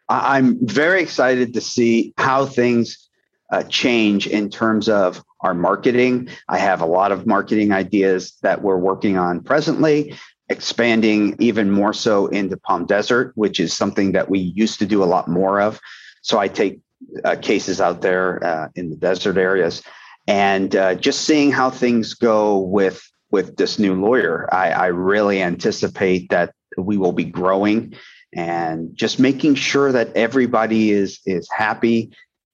I'm 0.09 0.59
very 0.67 1.03
excited 1.03 1.53
to 1.53 1.61
see 1.61 2.15
how 2.17 2.47
things 2.47 3.11
uh, 3.53 3.65
change 3.65 4.27
in 4.27 4.49
terms 4.49 4.89
of 4.89 5.23
our 5.43 5.53
marketing. 5.53 6.31
I 6.49 6.57
have 6.57 6.81
a 6.81 6.87
lot 6.87 7.13
of 7.13 7.27
marketing 7.27 7.73
ideas 7.73 8.39
that 8.41 8.63
we're 8.63 8.79
working 8.79 9.19
on 9.19 9.43
presently, 9.43 10.17
expanding 10.49 11.37
even 11.39 11.71
more 11.71 11.93
so 11.93 12.29
into 12.29 12.57
Palm 12.57 12.87
Desert, 12.87 13.33
which 13.35 13.61
is 13.61 13.77
something 13.77 14.13
that 14.13 14.31
we 14.31 14.39
used 14.39 14.79
to 14.79 14.87
do 14.87 15.03
a 15.03 15.05
lot 15.05 15.29
more 15.29 15.61
of. 15.61 15.79
So 16.23 16.39
I 16.39 16.49
take 16.49 16.81
uh, 17.23 17.37
cases 17.37 17.83
out 17.83 18.01
there 18.01 18.43
uh, 18.43 18.69
in 18.77 18.89
the 18.89 18.97
desert 18.97 19.37
areas, 19.37 19.83
and 20.27 20.75
uh, 20.75 20.95
just 20.95 21.27
seeing 21.27 21.53
how 21.53 21.69
things 21.69 22.15
go 22.15 22.59
with 22.61 23.10
with 23.31 23.57
this 23.57 23.79
new 23.79 23.95
lawyer, 23.95 24.49
I, 24.53 24.71
I 24.71 24.87
really 24.87 25.43
anticipate 25.43 26.31
that 26.31 26.53
we 26.77 26.97
will 26.97 27.13
be 27.13 27.25
growing 27.25 27.95
and 28.33 28.95
just 28.95 29.19
making 29.19 29.57
sure 29.57 29.91
that 29.93 30.15
everybody 30.17 30.93
is 30.93 31.21
is 31.27 31.49
happy 31.51 32.11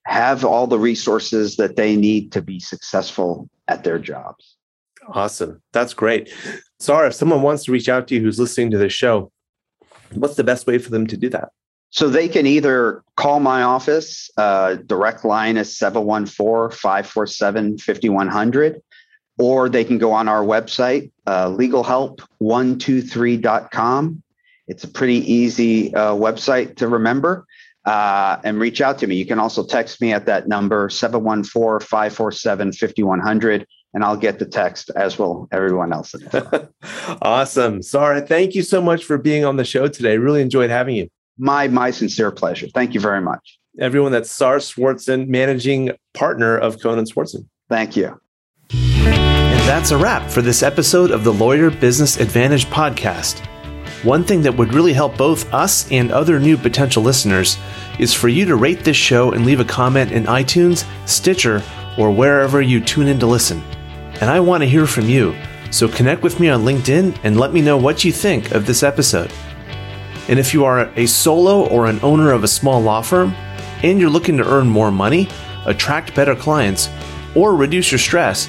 have 0.07 0.45
all 0.45 0.69
the 0.69 0.79
resources 0.79 1.57
that 1.57 1.75
they 1.75 1.97
need 1.97 2.31
to 2.33 2.41
be 2.41 2.61
successful 2.61 3.51
at 3.67 3.83
their 3.83 3.99
jobs. 3.99 4.57
Awesome. 5.09 5.61
That's 5.73 5.95
great. 5.95 6.33
Sara, 6.79 7.09
if 7.09 7.15
someone 7.15 7.43
wants 7.43 7.65
to 7.65 7.73
reach 7.73 7.89
out 7.89 8.07
to 8.09 8.15
you 8.15 8.21
who's 8.21 8.39
listening 8.39 8.71
to 8.71 8.79
this 8.79 8.93
show, 8.93 9.33
what's 10.15 10.37
the 10.37 10.45
best 10.45 10.67
way 10.67 10.79
for 10.79 10.91
them 10.91 11.07
to 11.09 11.17
do 11.17 11.29
that? 11.31 11.51
So 11.91 12.09
they 12.09 12.29
can 12.29 12.47
either 12.47 13.03
call 13.17 13.41
my 13.41 13.63
office, 13.63 14.31
uh, 14.37 14.75
direct 14.87 15.25
line 15.25 15.57
is 15.57 15.77
714 15.77 16.77
547 16.77 17.79
5100, 17.79 18.83
or 19.39 19.69
they 19.69 19.85
can 19.85 19.99
go 19.99 20.13
on 20.13 20.29
our 20.29 20.43
website, 20.43 21.11
uh, 21.27 21.49
legalhelp123.com. 21.49 24.23
It's 24.69 24.85
a 24.85 24.89
pretty 24.89 25.33
easy 25.33 25.95
uh, 25.95 26.15
website 26.15 26.77
to 26.77 26.89
remember 26.89 27.47
uh, 27.87 28.39
and 28.45 28.59
reach 28.59 28.81
out 28.81 28.99
to 28.99 29.07
me. 29.07 29.15
You 29.15 29.25
can 29.25 29.39
also 29.39 29.65
text 29.65 30.01
me 30.01 30.13
at 30.13 30.27
that 30.27 30.49
number, 30.49 30.91
714 30.91 31.87
547 31.87 32.73
5100, 32.73 33.67
and 33.95 34.05
I'll 34.05 34.17
get 34.17 34.39
the 34.39 34.47
text 34.47 34.91
as 34.97 35.19
will 35.19 35.49
everyone 35.53 35.93
else. 35.93 36.15
awesome. 37.23 37.83
Sara, 37.83 38.21
thank 38.21 38.55
you 38.55 38.63
so 38.63 38.81
much 38.81 39.05
for 39.05 39.19
being 39.19 39.45
on 39.45 39.57
the 39.57 39.65
show 39.65 39.87
today. 39.87 40.19
Really 40.19 40.43
enjoyed 40.43 40.71
having 40.71 40.97
you. 40.97 41.09
My, 41.39 41.69
my 41.69 41.91
sincere 41.91 42.33
pleasure. 42.33 42.67
Thank 42.75 42.95
you 42.95 43.01
very 43.01 43.21
much. 43.21 43.59
Everyone, 43.79 44.11
that's 44.11 44.31
Sar 44.31 44.57
Swartzen, 44.57 45.29
managing 45.29 45.93
partner 46.15 46.57
of 46.57 46.81
Cohn 46.83 46.99
and 46.99 47.11
Swartzen. 47.11 47.47
Thank 47.69 47.95
you. 47.95 48.19
That's 49.67 49.91
a 49.91 49.99
wrap 49.99 50.31
for 50.31 50.43
this 50.43 50.63
episode 50.63 51.11
of 51.11 51.25
the 51.25 51.33
Lawyer 51.33 51.73
Business 51.73 52.19
Advantage 52.19 52.67
podcast. 52.67 53.45
One 54.05 54.23
thing 54.23 54.41
that 54.43 54.57
would 54.57 54.73
really 54.73 54.93
help 54.93 55.17
both 55.17 55.53
us 55.53 55.91
and 55.91 56.13
other 56.13 56.39
new 56.39 56.57
potential 56.57 57.03
listeners 57.03 57.59
is 57.99 58.15
for 58.15 58.29
you 58.29 58.45
to 58.45 58.55
rate 58.55 58.85
this 58.85 58.97
show 58.97 59.33
and 59.33 59.45
leave 59.45 59.59
a 59.59 59.65
comment 59.65 60.13
in 60.13 60.27
iTunes, 60.27 60.87
Stitcher, 61.05 61.65
or 61.99 62.13
wherever 62.13 62.63
you 62.63 62.81
tune 62.81 63.09
in 63.09 63.19
to 63.19 63.27
listen. 63.27 63.61
And 64.21 64.31
I 64.31 64.39
want 64.39 64.63
to 64.63 64.69
hear 64.69 64.87
from 64.87 65.09
you, 65.09 65.35
so 65.73 65.89
connect 65.89 66.23
with 66.23 66.39
me 66.39 66.49
on 66.49 66.63
LinkedIn 66.63 67.19
and 67.25 67.37
let 67.37 67.53
me 67.53 67.61
know 67.61 67.77
what 67.77 68.05
you 68.05 68.13
think 68.13 68.53
of 68.53 68.67
this 68.67 68.85
episode. 68.85 69.33
And 70.29 70.39
if 70.39 70.55
you 70.55 70.65
are 70.65 70.93
a 70.95 71.07
solo 71.07 71.67
or 71.71 71.87
an 71.87 71.99
owner 72.05 72.31
of 72.31 72.45
a 72.45 72.49
small 72.49 72.81
law 72.81 73.03
firm 73.03 73.35
and 73.83 73.99
you're 73.99 74.11
looking 74.11 74.37
to 74.37 74.49
earn 74.49 74.69
more 74.69 74.93
money, 74.93 75.29
attract 75.65 76.15
better 76.15 76.37
clients, 76.37 76.89
or 77.35 77.57
reduce 77.57 77.91
your 77.91 77.99
stress, 77.99 78.49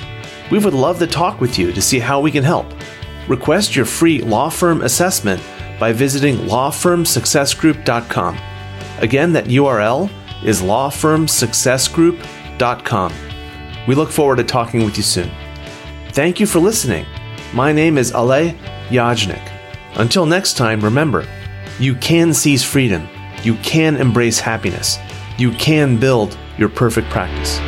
we 0.52 0.60
would 0.60 0.74
love 0.74 1.00
to 1.00 1.08
talk 1.08 1.42
with 1.42 1.60
you 1.60 1.74
to 1.74 1.82
see 1.82 2.00
how 2.00 2.20
we 2.20 2.32
can 2.32 2.44
help. 2.44 2.66
Request 3.28 3.76
your 3.76 3.86
free 3.86 4.22
law 4.22 4.50
firm 4.50 4.82
assessment 4.82 5.42
by 5.80 5.94
visiting 5.94 6.38
lawfirmsuccessgroup.com. 6.38 8.38
Again, 9.00 9.34
that 9.34 9.46
URL 9.46 10.10
is 10.44 10.62
lawfirmsuccessgroup.com. 10.62 13.14
We 13.88 13.96
look 13.96 14.12
forward 14.12 14.36
to 14.38 14.44
talking 14.44 14.84
with 14.84 14.98
you 14.98 15.04
soon. 15.04 15.30
Thank 16.12 16.40
you 16.40 16.48
for 16.48 16.60
listening. 16.60 17.06
My 17.54 17.72
name 17.72 17.98
is 17.98 18.12
Alay 18.12 18.58
Yajnik. 18.90 19.52
Until 19.96 20.26
next 20.26 20.58
time, 20.58 20.82
remember, 20.82 21.26
you 21.80 21.96
can 21.96 22.34
seize 22.34 22.64
freedom, 22.64 23.08
you 23.44 23.56
can 23.58 23.96
embrace 23.96 24.40
happiness, 24.40 24.98
you 25.38 25.52
can 25.52 25.98
build 25.98 26.38
your 26.58 26.70
perfect 26.70 27.10
practice. 27.10 27.60